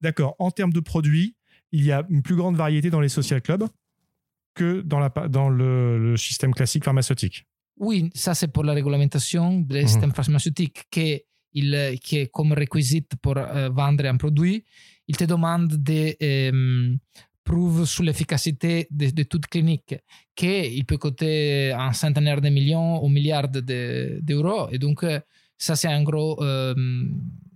D'accord. 0.01 0.35
En 0.39 0.51
termes 0.51 0.73
de 0.73 0.79
produits, 0.81 1.35
il 1.71 1.85
y 1.85 1.91
a 1.91 2.05
une 2.09 2.21
plus 2.21 2.35
grande 2.35 2.55
variété 2.55 2.89
dans 2.89 3.01
les 3.01 3.09
social 3.09 3.41
clubs 3.41 3.67
que 4.55 4.81
dans, 4.81 4.99
la, 4.99 5.09
dans 5.29 5.49
le, 5.49 6.17
système 6.17 6.53
classique 6.53 6.83
pharmaceutique. 6.83 7.45
Oui, 7.77 8.09
ça 8.13 8.33
c'est 8.33 8.49
pour 8.49 8.63
la 8.63 8.73
réglementation 8.73 9.61
des 9.61 9.83
mmh. 9.83 9.87
systèmes 9.87 10.13
pharmaceutiques 10.13 10.83
qui, 10.91 11.21
il, 11.53 11.97
qui 12.03 12.17
est 12.17 12.27
comme 12.27 12.53
requisite 12.53 13.15
pour 13.21 13.37
euh, 13.37 13.69
vendre 13.69 14.05
un 14.05 14.17
produit 14.17 14.65
il 15.09 15.17
te 15.17 15.25
demande 15.25 15.73
des 15.73 16.15
euh, 16.21 16.95
sur 17.85 18.03
l'efficacité 18.03 18.87
de, 18.91 19.09
de, 19.09 19.23
toute 19.23 19.47
clinique, 19.47 19.95
qui 20.35 20.83
peut 20.83 20.97
coûter 20.97 21.71
un 21.71 21.93
centenaire 21.93 22.41
de 22.41 22.49
millions 22.49 23.03
ou 23.03 23.09
milliards 23.09 23.49
d'euros. 23.49 24.69
et 24.71 24.77
donc, 24.77 25.03
euh, 25.03 25.19
ça, 25.57 25.75
c'est 25.75 25.87
un 25.87 26.03
gros. 26.03 26.41
Euh, 26.43 26.75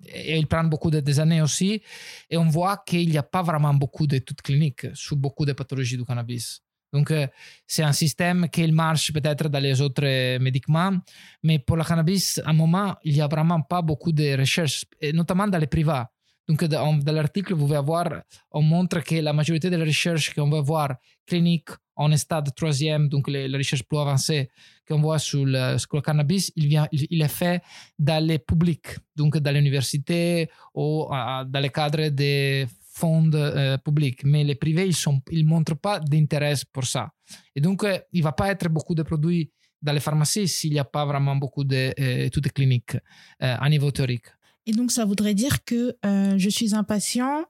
et 0.06 0.38
il 0.38 0.48
prend 0.48 0.64
beaucoup 0.64 0.90
de, 0.90 1.00
des 1.00 1.20
années 1.20 1.42
aussi. 1.44 1.82
Et 2.28 2.38
on 2.38 2.50
voit 2.50 2.84
qu'il 2.86 3.08
n'y 3.08 3.18
a 3.18 3.24
pas 3.24 3.44
vraiment 3.44 3.74
beaucoup 3.74 4.08
d'études 4.08 4.42
cliniques 4.42 4.88
sur 4.96 5.16
beaucoup 5.16 5.46
de 5.46 5.54
pathologies 5.54 5.96
du 5.96 6.04
cannabis. 6.04 6.62
Donc, 6.92 7.12
euh, 7.12 7.28
c'est 7.68 7.84
un 7.84 7.94
système 7.94 8.50
qui 8.50 8.72
marche 8.72 9.14
peut-être 9.14 9.48
dans 9.48 9.60
les 9.60 9.80
autres 9.80 10.38
médicaments, 10.40 10.98
mais 11.44 11.60
pour 11.60 11.78
le 11.78 11.84
cannabis, 11.84 12.42
à 12.44 12.50
un 12.50 12.54
moment, 12.54 12.96
il 13.04 13.14
n'y 13.14 13.22
a 13.22 13.28
vraiment 13.28 13.62
pas 13.62 13.82
beaucoup 13.82 14.12
de 14.12 14.38
recherches, 14.38 14.86
notamment 15.14 15.48
dans 15.48 15.60
les 15.60 15.68
privés. 15.68 16.04
Donc, 16.48 16.64
dans, 16.66 17.00
l'article, 17.06 17.54
vous 17.54 17.68
pouvez 17.68 17.82
voir, 17.82 18.22
on 18.52 18.62
montre 18.62 19.00
que 19.02 19.16
la 19.16 19.32
majorité 19.32 19.70
des 19.70 19.78
recherches 19.78 20.34
qu'on 20.34 20.50
va 20.50 20.62
voir 20.62 20.96
cliniques 21.26 21.70
en 21.96 22.16
stade 22.18 22.54
troisième, 22.56 23.08
donc 23.08 23.28
les, 23.30 23.48
recherches 23.56 23.84
plus 23.84 23.98
avancées 23.98 24.50
qu'on 24.88 25.00
voit 25.00 25.20
sur 25.20 25.46
le, 25.46 25.78
le, 25.78 26.02
cannabis, 26.02 26.52
il, 26.56 26.68
vient, 26.68 26.88
il, 26.92 27.22
est 27.22 27.28
fait 27.28 27.62
dans 27.98 28.24
les 28.24 28.40
publics, 28.40 28.98
donc 29.16 29.38
dans 29.38 29.54
l'université 29.54 30.50
ou 30.74 31.08
dans 31.10 31.62
les 31.62 31.70
cadres 31.70 32.10
des 32.10 32.68
fonds 32.94 33.30
euh, 33.34 33.78
publics. 33.78 34.24
Mais 34.24 34.44
les 34.44 34.56
privés, 34.56 34.90
ils 35.32 35.44
ne 35.44 35.50
montrent 35.50 35.76
pas 35.76 36.00
d'intérêt 36.00 36.56
pour 36.72 36.86
ça. 36.86 37.10
Et 37.56 37.62
donc, 37.62 37.84
euh, 37.84 37.98
il 38.12 38.20
ne 38.20 38.24
va 38.24 38.32
pas 38.32 38.50
être 38.52 38.70
beaucoup 38.70 38.96
de 38.96 39.04
produits 39.04 39.52
dans 39.82 39.92
les 39.92 40.00
pharmacies 40.00 40.48
s'il 40.48 40.74
n'y 40.74 40.80
a 40.80 40.86
pas 40.86 41.06
vraiment 41.06 41.36
beaucoup 41.36 41.64
d'études 41.64 42.48
euh, 42.48 42.50
cliniques 42.54 42.98
à 43.40 43.68
niveau 43.70 43.92
théorique. 43.92 44.28
Et 44.66 44.72
donc, 44.72 44.92
ça 44.92 45.06
voudrait 45.06 45.34
dire 45.34 45.64
que 45.66 45.96
euh, 46.06 46.36
je 46.38 46.50
suis 46.50 46.74
un 46.74 46.84
patient, 46.84 47.46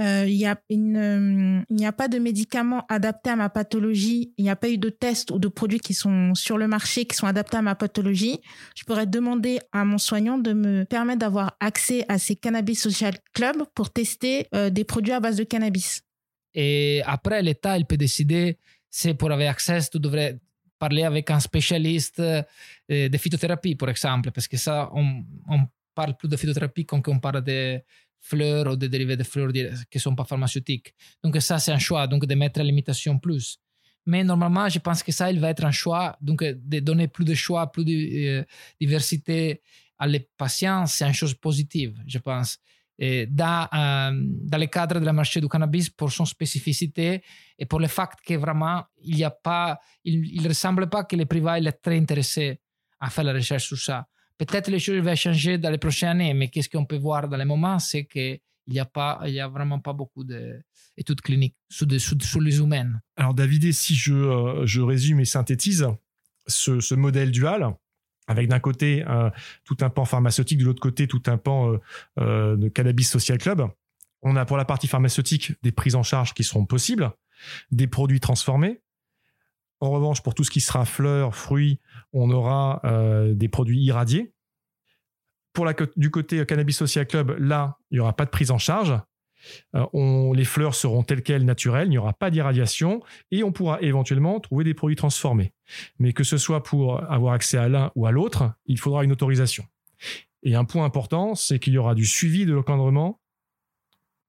euh, 0.00 0.24
il 0.26 0.36
n'y 0.36 0.46
a, 0.46 0.58
euh, 0.72 1.92
pas 1.92 2.08
de 2.08 2.18
médicaments 2.18 2.86
adaptés 2.88 3.30
à 3.30 3.36
ma 3.36 3.50
pathologie, 3.50 4.32
il 4.38 4.44
n'y 4.44 4.50
a 4.50 4.56
pas 4.56 4.70
eu 4.70 4.78
de 4.78 4.88
tests 4.88 5.30
ou 5.30 5.38
de 5.38 5.48
produits 5.48 5.78
qui 5.78 5.94
sont 5.94 6.34
sur 6.34 6.56
le 6.58 6.66
marché 6.66 7.04
qui 7.04 7.16
sont 7.16 7.26
adaptés 7.26 7.58
à 7.58 7.62
ma 7.62 7.74
pathologie. 7.74 8.40
Je 8.74 8.84
pourrais 8.84 9.06
demander 9.06 9.58
à 9.72 9.84
mon 9.84 9.98
soignant 9.98 10.38
de 10.38 10.52
me 10.52 10.84
permettre 10.84 11.20
d'avoir 11.20 11.56
accès 11.60 12.04
à 12.08 12.18
ces 12.18 12.34
cannabis 12.34 12.80
social 12.80 13.14
clubs 13.34 13.64
pour 13.74 13.92
tester 13.92 14.48
des 14.70 14.84
produits 14.84 15.12
à 15.12 15.20
base 15.20 15.36
de 15.36 15.44
cannabis. 15.44 16.02
Et 16.54 17.02
après, 17.04 17.42
l'État, 17.42 17.76
il 17.76 17.84
peut 17.84 17.96
décider, 17.96 18.58
c'est 18.90 19.14
pour 19.14 19.30
avoir 19.32 19.50
accès, 19.50 19.80
tu 19.90 19.98
devrais 19.98 20.38
parler 20.78 21.02
avec 21.02 21.30
un 21.30 21.40
spécialiste 21.40 22.20
de 22.20 23.18
phytothérapie, 23.18 23.74
par 23.74 23.90
exemple, 23.90 24.30
parce 24.30 24.48
que 24.48 24.56
ça, 24.56 24.90
on 24.94 25.24
parle 25.94 26.16
plus 26.16 26.28
de 26.28 26.36
phytothérapie 26.36 26.86
quand 26.86 27.06
on 27.08 27.18
parle 27.18 27.42
de 27.42 27.80
fleurs 28.20 28.72
ou 28.72 28.76
de 28.76 28.86
dérivés 28.86 29.16
de 29.16 29.22
fleurs 29.22 29.52
qui 29.52 29.98
ne 29.98 30.00
sont 30.00 30.14
pas 30.14 30.24
pharmaceutiques. 30.24 30.94
Donc 31.22 31.40
ça, 31.40 31.58
c'est 31.58 31.72
un 31.72 31.78
choix, 31.78 32.06
donc 32.06 32.26
de 32.26 32.34
mettre 32.34 32.58
la 32.58 32.64
limitation 32.64 33.18
plus. 33.18 33.58
Mais 34.06 34.24
normalement, 34.24 34.68
je 34.68 34.78
pense 34.78 35.02
que 35.02 35.12
ça, 35.12 35.30
il 35.30 35.40
va 35.40 35.50
être 35.50 35.64
un 35.64 35.70
choix, 35.70 36.16
donc 36.20 36.42
de 36.42 36.80
donner 36.80 37.08
plus 37.08 37.24
de 37.24 37.34
choix, 37.34 37.70
plus 37.70 37.84
de 37.84 37.92
euh, 37.92 38.44
diversité 38.80 39.62
à 39.98 40.06
les 40.06 40.28
patients, 40.36 40.86
c'est 40.86 41.06
une 41.06 41.14
chose 41.14 41.34
positive, 41.34 41.96
je 42.06 42.18
pense. 42.18 42.58
Et 42.98 43.26
dans, 43.26 43.68
euh, 43.74 44.12
dans 44.14 44.58
le 44.58 44.66
cadre 44.66 45.00
de 45.00 45.04
la 45.04 45.12
marché 45.12 45.40
du 45.40 45.48
cannabis, 45.48 45.90
pour 45.90 46.12
son 46.12 46.24
spécificité 46.24 47.22
et 47.58 47.66
pour 47.66 47.80
le 47.80 47.88
fait 47.88 48.08
que 48.24 48.34
vraiment, 48.34 48.84
il 49.02 49.16
n'y 49.16 49.24
a 49.24 49.30
pas, 49.30 49.80
il 50.04 50.42
ne 50.42 50.84
pas 50.84 51.04
que 51.04 51.16
les 51.16 51.26
privés 51.26 51.60
soient 51.62 51.72
très 51.72 51.98
intéressés 51.98 52.60
à 53.00 53.10
faire 53.10 53.24
la 53.24 53.32
recherche 53.32 53.66
sur 53.66 53.78
ça. 53.78 54.06
Peut-être 54.38 54.68
les 54.68 54.78
choses 54.78 54.98
vont 54.98 55.14
changer 55.14 55.58
dans 55.58 55.70
les 55.70 55.78
prochaines 55.78 56.10
années, 56.10 56.34
mais 56.34 56.48
qu'est-ce 56.48 56.68
qu'on 56.68 56.84
peut 56.84 56.98
voir 56.98 57.28
dans 57.28 57.36
les 57.36 57.44
moments, 57.44 57.78
c'est 57.78 58.04
qu'il 58.04 58.40
n'y 58.66 58.80
a, 58.80 58.88
a 58.94 59.48
vraiment 59.48 59.78
pas 59.78 59.92
beaucoup 59.92 60.24
d'études 60.24 61.20
cliniques 61.20 61.56
sur, 61.68 61.86
sur, 62.00 62.40
les 62.40 62.58
humains. 62.58 62.92
Alors 63.16 63.34
David, 63.34 63.72
si 63.72 63.94
je, 63.94 64.14
euh, 64.14 64.66
je 64.66 64.80
résume 64.80 65.20
et 65.20 65.24
synthétise 65.24 65.86
ce, 66.46 66.94
modèle 66.94 67.30
dual, 67.30 67.74
avec 68.26 68.48
d'un 68.48 68.60
côté 68.60 69.04
euh, 69.06 69.30
tout 69.64 69.76
un 69.82 69.90
pan 69.90 70.04
pharmaceutique, 70.04 70.58
de 70.58 70.64
l'autre 70.64 70.82
côté 70.82 71.06
tout 71.06 71.22
un 71.26 71.38
pan 71.38 71.78
euh, 72.18 72.56
de 72.56 72.68
cannabis 72.68 73.10
social 73.10 73.38
club, 73.38 73.68
on 74.22 74.36
a 74.36 74.44
pour 74.44 74.56
la 74.56 74.64
partie 74.64 74.88
pharmaceutique 74.88 75.52
des 75.62 75.70
prises 75.70 75.94
en 75.94 76.02
charge 76.02 76.34
qui 76.34 76.42
seront 76.42 76.64
possibles, 76.64 77.12
des 77.70 77.86
produits 77.86 78.20
transformés, 78.20 78.80
en 79.80 79.90
revanche, 79.90 80.22
pour 80.22 80.34
tout 80.34 80.44
ce 80.44 80.50
qui 80.50 80.60
sera 80.60 80.84
fleurs, 80.84 81.34
fruits, 81.34 81.80
on 82.12 82.30
aura 82.30 82.80
euh, 82.84 83.34
des 83.34 83.48
produits 83.48 83.80
irradiés. 83.82 84.32
Pour 85.52 85.66
du 85.96 86.10
côté 86.10 86.44
Cannabis 86.46 86.76
Social 86.76 87.06
Club, 87.06 87.36
là, 87.38 87.78
il 87.90 87.94
n'y 87.94 88.00
aura 88.00 88.12
pas 88.12 88.24
de 88.24 88.30
prise 88.30 88.50
en 88.50 88.58
charge. 88.58 88.98
Euh, 89.74 90.34
les 90.34 90.44
fleurs 90.44 90.74
seront 90.74 91.02
telles 91.02 91.22
quelles, 91.22 91.44
naturelles, 91.44 91.88
il 91.88 91.90
n'y 91.90 91.98
aura 91.98 92.12
pas 92.12 92.30
d'irradiation 92.30 93.02
et 93.30 93.44
on 93.44 93.52
pourra 93.52 93.80
éventuellement 93.82 94.40
trouver 94.40 94.64
des 94.64 94.74
produits 94.74 94.96
transformés. 94.96 95.52
Mais 95.98 96.12
que 96.12 96.24
ce 96.24 96.38
soit 96.38 96.62
pour 96.62 97.02
avoir 97.10 97.34
accès 97.34 97.58
à 97.58 97.68
l'un 97.68 97.92
ou 97.94 98.06
à 98.06 98.10
l'autre, 98.10 98.52
il 98.66 98.78
faudra 98.78 99.04
une 99.04 99.12
autorisation. 99.12 99.64
Et 100.42 100.54
un 100.54 100.64
point 100.64 100.84
important, 100.84 101.34
c'est 101.34 101.58
qu'il 101.58 101.72
y 101.72 101.78
aura 101.78 101.94
du 101.94 102.06
suivi 102.06 102.46
de 102.46 102.52
l'encadrement 102.52 103.20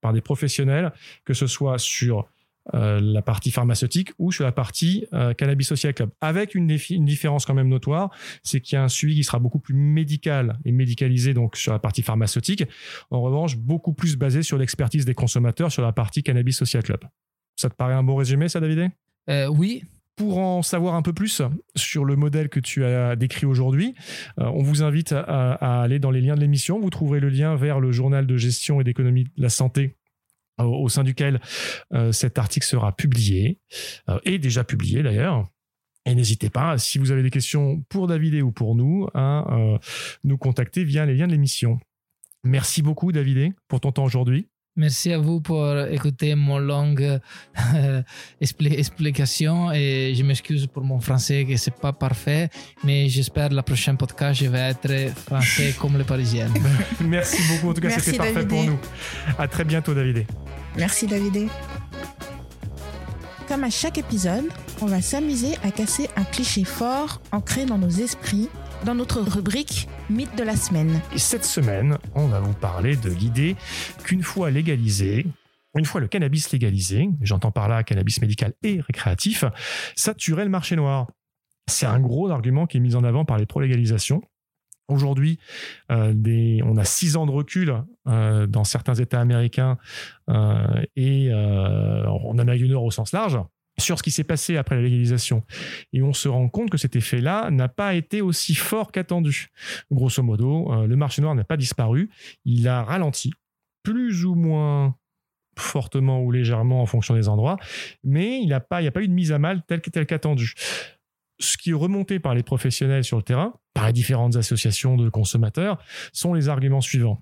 par 0.01 0.13
des 0.13 0.21
professionnels, 0.21 0.93
que 1.25 1.33
ce 1.33 1.47
soit 1.47 1.77
sur 1.77 2.27
euh, 2.73 2.99
la 3.01 3.21
partie 3.21 3.51
pharmaceutique 3.51 4.11
ou 4.17 4.31
sur 4.31 4.43
la 4.43 4.51
partie 4.51 5.05
euh, 5.13 5.33
Cannabis 5.33 5.67
Social 5.67 5.93
Club. 5.93 6.09
Avec 6.21 6.55
une, 6.55 6.75
une 6.89 7.05
différence 7.05 7.45
quand 7.45 7.53
même 7.53 7.69
notoire, 7.69 8.09
c'est 8.43 8.59
qu'il 8.61 8.75
y 8.75 8.79
a 8.79 8.83
un 8.83 8.89
suivi 8.89 9.15
qui 9.15 9.23
sera 9.23 9.39
beaucoup 9.39 9.59
plus 9.59 9.75
médical 9.75 10.57
et 10.65 10.71
médicalisé 10.71 11.33
donc 11.33 11.57
sur 11.57 11.71
la 11.71 11.79
partie 11.79 12.01
pharmaceutique. 12.01 12.63
En 13.11 13.21
revanche, 13.21 13.57
beaucoup 13.57 13.93
plus 13.93 14.17
basé 14.17 14.43
sur 14.43 14.57
l'expertise 14.57 15.05
des 15.05 15.13
consommateurs 15.13 15.71
sur 15.71 15.83
la 15.83 15.91
partie 15.91 16.23
Cannabis 16.23 16.57
Social 16.57 16.83
Club. 16.83 17.01
Ça 17.55 17.69
te 17.69 17.75
paraît 17.75 17.93
un 17.93 18.03
bon 18.03 18.15
résumé, 18.15 18.49
ça, 18.49 18.59
David? 18.59 18.89
Euh, 19.29 19.47
Oui, 19.47 19.83
pour 20.15 20.37
en 20.37 20.61
savoir 20.61 20.95
un 20.95 21.01
peu 21.01 21.13
plus 21.13 21.41
sur 21.75 22.05
le 22.05 22.15
modèle 22.15 22.49
que 22.49 22.59
tu 22.59 22.85
as 22.85 23.15
décrit 23.15 23.45
aujourd'hui, 23.45 23.95
euh, 24.39 24.45
on 24.45 24.63
vous 24.63 24.81
invite 24.81 25.11
à, 25.11 25.81
aller 25.81 25.99
dans 25.99 26.11
les 26.11 26.21
liens 26.21 26.35
de 26.35 26.39
l'émission. 26.39 26.79
Vous 26.79 26.89
trouverez 26.89 27.19
le 27.19 27.29
lien 27.29 27.55
vers 27.55 27.79
le 27.79 27.91
journal 27.91 28.25
de 28.25 28.37
gestion 28.37 28.79
et 28.79 28.83
d'économie 28.83 29.25
de 29.25 29.31
la 29.37 29.49
santé 29.49 29.95
au, 30.57 30.89
sein 30.89 31.03
duquel 31.03 31.41
euh, 31.93 32.11
cet 32.11 32.37
article 32.37 32.65
sera 32.65 32.95
publié, 32.95 33.59
euh, 34.09 34.19
et 34.23 34.39
déjà 34.39 34.63
publié 34.63 35.03
d'ailleurs. 35.03 35.47
Et 36.05 36.13
n'hésitez 36.13 36.49
pas, 36.49 36.77
si 36.77 36.99
vous 36.99 37.11
avez 37.11 37.23
des 37.23 37.31
questions 37.31 37.81
pour 37.89 38.07
David 38.07 38.35
ou 38.35 38.51
pour 38.51 38.75
nous, 38.75 39.07
à 39.15 39.79
nous 40.23 40.37
contacter 40.37 40.83
via 40.83 41.03
les 41.03 41.15
liens 41.15 41.25
de 41.25 41.31
l'émission. 41.31 41.79
Merci 42.43 42.83
beaucoup 42.83 43.11
David 43.11 43.53
pour 43.67 43.81
ton 43.81 43.91
temps 43.91 44.03
aujourd'hui. 44.03 44.47
Merci 44.77 45.13
à 45.13 45.17
vous 45.17 45.39
pour 45.39 45.65
écouter 45.89 46.35
mon 46.35 46.57
longue 46.57 47.19
euh, 47.75 48.01
explication 48.41 49.71
et 49.71 50.13
je 50.13 50.21
m'excuse 50.23 50.67
pour 50.67 50.83
mon 50.83 50.99
français 50.99 51.45
que 51.45 51.55
c'est 51.55 51.73
pas 51.73 51.93
parfait, 51.93 52.49
mais 52.83 53.07
j'espère 53.07 53.49
la 53.51 53.63
prochaine 53.63 53.95
podcast 53.95 54.41
je 54.43 54.49
vais 54.49 54.59
être 54.59 55.15
français 55.17 55.73
comme 55.79 55.97
les 55.97 56.03
Parisiennes. 56.03 56.51
Merci 56.99 57.41
beaucoup, 57.49 57.69
en 57.69 57.73
tout 57.73 57.81
cas 57.81 57.89
c'était 57.89 58.17
parfait 58.17 58.45
pour 58.45 58.63
nous. 58.63 58.77
À 59.37 59.47
très 59.47 59.63
bientôt 59.63 59.93
David. 59.93 60.25
Merci 60.75 61.07
David. 61.07 61.47
Comme 63.47 63.63
à 63.63 63.69
chaque 63.69 63.97
épisode, 63.97 64.49
on 64.81 64.87
va 64.87 65.01
s'amuser 65.01 65.55
à 65.63 65.71
casser 65.71 66.09
un 66.17 66.25
cliché 66.25 66.65
fort 66.65 67.21
ancré 67.31 67.65
dans 67.65 67.77
nos 67.77 67.89
esprits 67.89 68.49
dans 68.85 68.95
notre 68.95 69.19
rubrique 69.21 69.89
Mythe 70.09 70.37
de 70.37 70.43
la 70.43 70.55
semaine. 70.55 71.01
Et 71.13 71.17
cette 71.17 71.43
semaine, 71.43 71.97
on 72.13 72.27
va 72.27 72.39
vous 72.39 72.53
parler 72.53 72.95
de 72.95 73.09
l'idée 73.09 73.55
qu'une 74.03 74.21
fois 74.21 74.51
légalisé, 74.51 75.25
une 75.75 75.85
fois 75.85 75.99
le 75.99 76.07
cannabis 76.07 76.51
légalisé, 76.51 77.09
j'entends 77.21 77.51
par 77.51 77.67
là 77.67 77.83
cannabis 77.83 78.21
médical 78.21 78.53
et 78.61 78.79
récréatif, 78.81 79.43
tuerait 80.17 80.43
le 80.45 80.51
marché 80.51 80.75
noir. 80.75 81.07
C'est 81.67 81.87
un 81.87 81.99
gros 81.99 82.29
argument 82.29 82.67
qui 82.67 82.77
est 82.77 82.79
mis 82.79 82.95
en 82.95 83.03
avant 83.03 83.25
par 83.25 83.37
les 83.37 83.47
pro-légalisations. 83.47 84.21
Aujourd'hui, 84.87 85.39
euh, 85.91 86.61
on 86.63 86.77
a 86.77 86.85
six 86.85 87.17
ans 87.17 87.25
de 87.25 87.31
recul 87.31 87.73
euh, 88.07 88.45
dans 88.45 88.63
certains 88.63 88.93
États 88.93 89.19
américains 89.19 89.79
euh, 90.29 90.83
et 90.95 91.33
en 91.33 92.37
Amérique 92.37 92.63
du 92.63 92.69
Nord 92.69 92.83
au 92.83 92.91
sens 92.91 93.11
large 93.11 93.39
sur 93.77 93.97
ce 93.97 94.03
qui 94.03 94.11
s'est 94.11 94.23
passé 94.23 94.57
après 94.57 94.75
la 94.75 94.81
légalisation. 94.81 95.43
Et 95.93 96.01
on 96.01 96.13
se 96.13 96.27
rend 96.27 96.47
compte 96.49 96.69
que 96.69 96.77
cet 96.77 96.95
effet-là 96.95 97.51
n'a 97.51 97.67
pas 97.67 97.95
été 97.95 98.21
aussi 98.21 98.55
fort 98.55 98.91
qu'attendu. 98.91 99.49
Grosso 99.91 100.23
modo, 100.23 100.71
euh, 100.71 100.87
le 100.87 100.95
marché 100.95 101.21
noir 101.21 101.35
n'a 101.35 101.43
pas 101.43 101.57
disparu, 101.57 102.09
il 102.45 102.67
a 102.67 102.83
ralenti, 102.83 103.31
plus 103.83 104.25
ou 104.25 104.35
moins 104.35 104.95
fortement 105.57 106.21
ou 106.21 106.31
légèrement 106.31 106.81
en 106.81 106.85
fonction 106.85 107.15
des 107.15 107.29
endroits, 107.29 107.57
mais 108.03 108.39
il 108.39 108.47
n'y 108.47 108.53
a, 108.53 108.59
pas, 108.59 108.81
eu 108.81 109.07
de 109.07 109.13
mise 109.13 109.31
à 109.31 109.39
mal 109.39 109.63
telle, 109.65 109.81
telle 109.81 110.05
qu'attendue. 110.05 110.53
Ce 111.39 111.57
qui 111.57 111.71
est 111.71 111.73
remonté 111.73 112.19
par 112.19 112.33
les 112.33 112.43
professionnels 112.43 113.03
sur 113.03 113.17
le 113.17 113.23
terrain, 113.23 113.53
par 113.73 113.87
les 113.87 113.93
différentes 113.93 114.35
associations 114.35 114.97
de 114.97 115.09
consommateurs, 115.09 115.81
sont 116.13 116.33
les 116.33 116.49
arguments 116.49 116.81
suivants. 116.81 117.21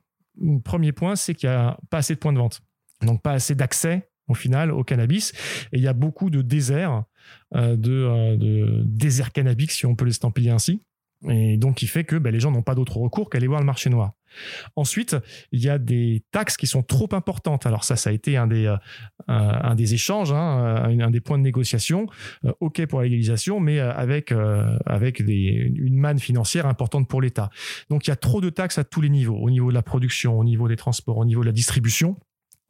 Premier 0.64 0.92
point, 0.92 1.16
c'est 1.16 1.36
qu'il 1.36 1.50
n'y 1.50 1.56
a 1.56 1.78
pas 1.90 1.98
assez 1.98 2.16
de 2.16 2.20
points 2.20 2.34
de 2.34 2.40
vente, 2.40 2.62
donc 3.02 3.22
pas 3.22 3.34
assez 3.34 3.54
d'accès 3.54 4.10
au 4.28 4.34
final 4.34 4.72
au 4.72 4.84
cannabis. 4.84 5.34
Et 5.72 5.78
il 5.78 5.84
y 5.84 5.88
a 5.88 5.94
beaucoup 5.94 6.30
de 6.30 6.42
déserts, 6.42 7.04
euh, 7.56 7.76
de, 7.76 7.92
euh, 7.92 8.38
de 8.38 8.84
déserts 8.86 9.32
cannabiques, 9.32 9.72
si 9.72 9.86
on 9.86 9.96
peut 9.96 10.06
les 10.06 10.12
estampiller 10.12 10.52
ainsi. 10.52 10.82
Et 11.30 11.56
donc, 11.56 11.76
qui 11.76 11.88
fait 11.88 12.04
que 12.04 12.18
ben, 12.18 12.32
les 12.32 12.42
gens 12.42 12.52
n'ont 12.52 12.64
pas 12.64 12.76
d'autre 12.76 12.98
recours 12.98 13.30
qu'aller 13.30 13.48
voir 13.48 13.62
le 13.62 13.66
marché 13.66 13.90
noir. 13.90 14.12
Ensuite, 14.76 15.16
il 15.54 15.62
y 15.62 15.70
a 15.70 15.78
des 15.78 16.26
taxes 16.32 16.58
qui 16.58 16.68
sont 16.68 16.84
trop 16.84 17.08
importantes. 17.14 17.66
Alors 17.66 17.86
ça, 17.86 17.96
ça 17.96 18.10
a 18.10 18.14
été 18.14 18.36
un 18.36 18.46
des, 18.46 18.66
euh, 19.30 19.76
échanges, 19.78 20.34
hein, 20.34 20.84
un, 21.00 21.12
des 21.12 21.22
points 21.22 21.38
de 21.38 21.44
négociation. 21.44 22.08
OK 22.60 22.86
pour 22.88 23.00
la 23.00 23.06
légalisation, 23.06 23.62
mais 23.62 23.80
avec, 23.80 24.34
avec 24.86 25.22
une 25.22 25.96
manne 25.96 26.20
financière 26.20 26.66
importante 26.66 27.08
pour 27.08 27.22
l'État. 27.22 27.50
Donc 27.90 28.06
il 28.06 28.10
y 28.10 28.14
a 28.14 28.18
trop 28.18 28.42
de 28.42 28.50
taxes 28.50 28.80
à 28.80 28.84
tous 28.84 29.00
les 29.00 29.10
niveaux, 29.10 29.38
au 29.38 29.50
niveau 29.50 29.70
de 29.70 29.76
la 29.76 29.84
production, 29.84 30.38
au 30.38 30.44
niveau 30.44 30.68
des 30.68 30.76
transports, 30.76 31.20
au 31.20 31.26
niveau 31.26 31.42
de 31.42 31.46
la 31.46 31.54
distribution 31.54 32.18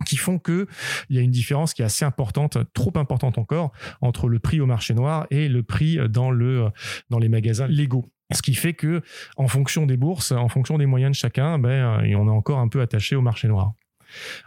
qui 0.05 0.17
font 0.17 0.39
que 0.39 0.67
il 1.09 1.15
y 1.15 1.19
a 1.19 1.21
une 1.21 1.31
différence 1.31 1.73
qui 1.73 1.81
est 1.81 1.85
assez 1.85 2.05
importante, 2.05 2.57
trop 2.73 2.91
importante 2.95 3.37
encore, 3.37 3.71
entre 4.01 4.27
le 4.27 4.39
prix 4.39 4.59
au 4.59 4.65
marché 4.65 4.93
noir 4.93 5.27
et 5.31 5.47
le 5.47 5.63
prix 5.63 5.97
dans 6.09 6.31
le 6.31 6.69
dans 7.09 7.19
les 7.19 7.29
magasins 7.29 7.67
légaux. 7.67 8.11
Ce 8.33 8.41
qui 8.41 8.55
fait 8.55 8.73
que, 8.73 9.01
en 9.37 9.47
fonction 9.47 9.85
des 9.85 9.97
bourses, 9.97 10.31
en 10.31 10.49
fonction 10.49 10.77
des 10.77 10.85
moyens 10.85 11.11
de 11.11 11.15
chacun, 11.15 11.59
ben, 11.59 11.99
on 12.15 12.27
est 12.27 12.31
encore 12.31 12.59
un 12.59 12.67
peu 12.67 12.81
attaché 12.81 13.15
au 13.15 13.21
marché 13.21 13.47
noir. 13.47 13.73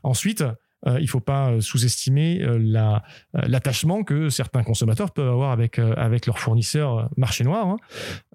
Ensuite, 0.02 0.44
euh, 0.86 0.98
il 0.98 1.04
ne 1.04 1.08
faut 1.08 1.20
pas 1.20 1.60
sous-estimer 1.60 2.42
euh, 2.42 3.00
l'attachement 3.32 4.04
que 4.04 4.28
certains 4.28 4.62
consommateurs 4.62 5.10
peuvent 5.12 5.28
avoir 5.28 5.50
avec, 5.50 5.78
euh, 5.78 5.94
avec 5.96 6.26
leur 6.26 6.38
fournisseur 6.38 7.10
marché 7.16 7.44
noir. 7.44 7.66
Hein. 7.66 7.76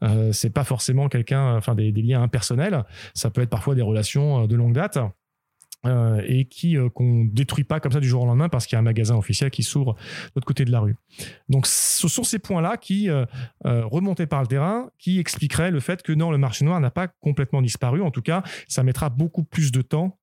Euh, 0.04 0.32
c'est 0.32 0.50
pas 0.50 0.64
forcément 0.64 1.08
quelqu'un, 1.08 1.56
enfin 1.56 1.76
des, 1.76 1.92
liens 1.92 2.22
impersonnels. 2.22 2.84
Ça 3.14 3.30
peut 3.30 3.42
être 3.42 3.50
parfois 3.50 3.76
des 3.76 3.82
relations 3.82 4.48
de 4.48 4.56
longue 4.56 4.74
date. 4.74 4.98
Euh, 5.88 6.22
et 6.28 6.46
qui 6.46 6.78
euh, 6.78 6.90
qu'on 6.90 7.26
détruit 7.26 7.64
pas 7.64 7.80
comme 7.80 7.92
ça 7.92 8.00
du 8.00 8.08
jour 8.08 8.22
au 8.22 8.28
lendemain 8.28 8.50
parce 8.50 8.68
qu'il 8.68 8.76
y 8.76 8.78
a 8.78 8.80
un 8.80 8.84
magasin 8.84 9.16
officiel 9.16 9.50
qui 9.50 9.64
s'ouvre 9.64 9.96
de 9.96 10.32
l'autre 10.36 10.46
côté 10.46 10.64
de 10.64 10.72
la 10.72 10.80
rue. 10.80 10.96
Donc 11.50 11.66
ce 11.66 12.08
sont 12.08 12.24
ces 12.24 12.38
points-là 12.38 12.78
qui 12.78 13.10
euh, 13.10 13.26
remontés 13.64 14.28
par 14.28 14.42
le 14.42 14.48
terrain 14.48 14.92
qui 15.00 15.18
expliqueraient 15.18 15.72
le 15.72 15.80
fait 15.80 16.04
que 16.04 16.12
non, 16.12 16.30
le 16.30 16.38
marché 16.38 16.66
noir 16.66 16.80
n'a 16.80 16.92
pas 16.92 17.08
complètement 17.08 17.64
disparu. 17.64 18.04
En 18.04 18.12
tout 18.12 18.22
cas, 18.22 18.44
ça 18.68 18.84
mettra 18.84 19.10
beaucoup 19.10 19.44
plus 19.44 19.72
de 19.72 19.82
temps 19.82 20.20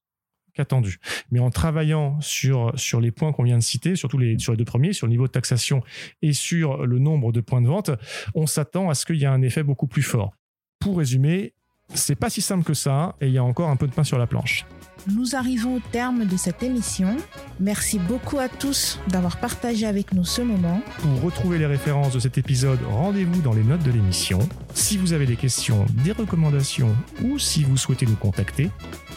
qu'attendu. 0.55 0.99
Mais 1.33 1.41
en 1.41 1.51
travaillant 1.51 2.21
sur, 2.21 2.73
sur 2.79 3.01
les 3.01 3.11
points 3.11 3.33
qu'on 3.33 3.43
vient 3.43 3.59
de 3.59 3.63
citer, 3.63 3.97
surtout 3.97 4.19
les, 4.19 4.39
sur 4.39 4.53
les 4.53 4.59
deux 4.59 4.65
premiers, 4.65 4.93
sur 4.93 5.09
le 5.09 5.11
niveau 5.11 5.27
de 5.27 5.33
taxation 5.33 5.83
et 6.23 6.35
sur 6.35 6.87
le 6.87 7.01
nombre 7.01 7.33
de 7.33 7.41
points 7.41 7.63
de 7.63 7.69
vente, 7.69 7.91
on 8.37 8.47
s'attend 8.47 8.91
à 8.91 8.95
ce 8.95 9.05
qu'il 9.05 9.17
y 9.17 9.25
ait 9.25 9.27
un 9.27 9.43
effet 9.43 9.65
beaucoup 9.65 9.89
plus 9.89 10.03
fort. 10.03 10.35
Pour 10.79 10.99
résumer, 10.99 11.53
c'est 11.95 12.15
pas 12.15 12.31
si 12.31 12.43
simple 12.43 12.65
que 12.65 12.75
ça 12.75 13.15
et 13.21 13.27
il 13.27 13.33
y 13.33 13.39
a 13.39 13.45
encore 13.45 13.71
un 13.71 13.77
peu 13.77 13.87
de 13.87 13.93
pain 13.93 14.05
sur 14.05 14.19
la 14.19 14.27
planche. 14.27 14.67
Nous 15.07 15.37
arrivons 15.37 15.77
au 15.77 15.81
terme 15.93 16.27
de 16.27 16.37
cette 16.37 16.63
émission. 16.63 17.17
Merci 17.61 17.99
beaucoup 17.99 18.39
à 18.39 18.49
tous 18.49 18.99
d'avoir 19.09 19.39
partagé 19.39 19.87
avec 19.87 20.13
nous 20.13 20.25
ce 20.25 20.43
moment. 20.43 20.83
Pour 20.99 21.23
retrouver 21.23 21.59
les 21.59 21.67
références 21.67 22.13
de 22.13 22.19
cet 22.19 22.37
épisode, 22.37 22.81
rendez-vous 22.91 23.41
dans 23.41 23.55
les 23.55 23.63
notes 23.63 23.83
de 23.83 23.91
l'émission. 23.91 24.41
Si 24.75 24.99
vous 24.99 25.13
avez 25.13 25.25
des 25.25 25.37
questions, 25.37 25.87
des 26.05 26.13
recommandations 26.13 26.95
ou 27.25 27.39
si 27.39 27.65
vous 27.65 27.77
souhaitez 27.77 28.07
nous 28.07 28.17
contacter, 28.17 28.71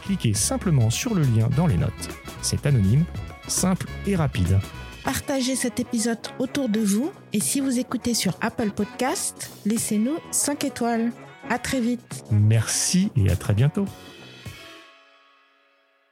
cliquez 0.03 0.33
simplement 0.33 0.89
sur 0.89 1.13
le 1.13 1.23
lien 1.23 1.49
dans 1.57 1.67
les 1.67 1.77
notes. 1.77 2.09
C'est 2.41 2.65
anonyme, 2.65 3.03
simple 3.47 3.87
et 4.05 4.15
rapide. 4.15 4.59
Partagez 5.03 5.55
cet 5.55 5.79
épisode 5.79 6.19
autour 6.39 6.69
de 6.69 6.79
vous 6.79 7.11
et 7.33 7.39
si 7.39 7.59
vous 7.59 7.79
écoutez 7.79 8.13
sur 8.13 8.37
Apple 8.39 8.71
Podcast, 8.71 9.51
laissez-nous 9.65 10.17
5 10.31 10.63
étoiles. 10.63 11.11
À 11.51 11.59
très 11.59 11.81
vite. 11.81 12.23
Merci 12.31 13.11
et 13.17 13.29
à 13.29 13.35
très 13.35 13.53
bientôt. 13.53 13.85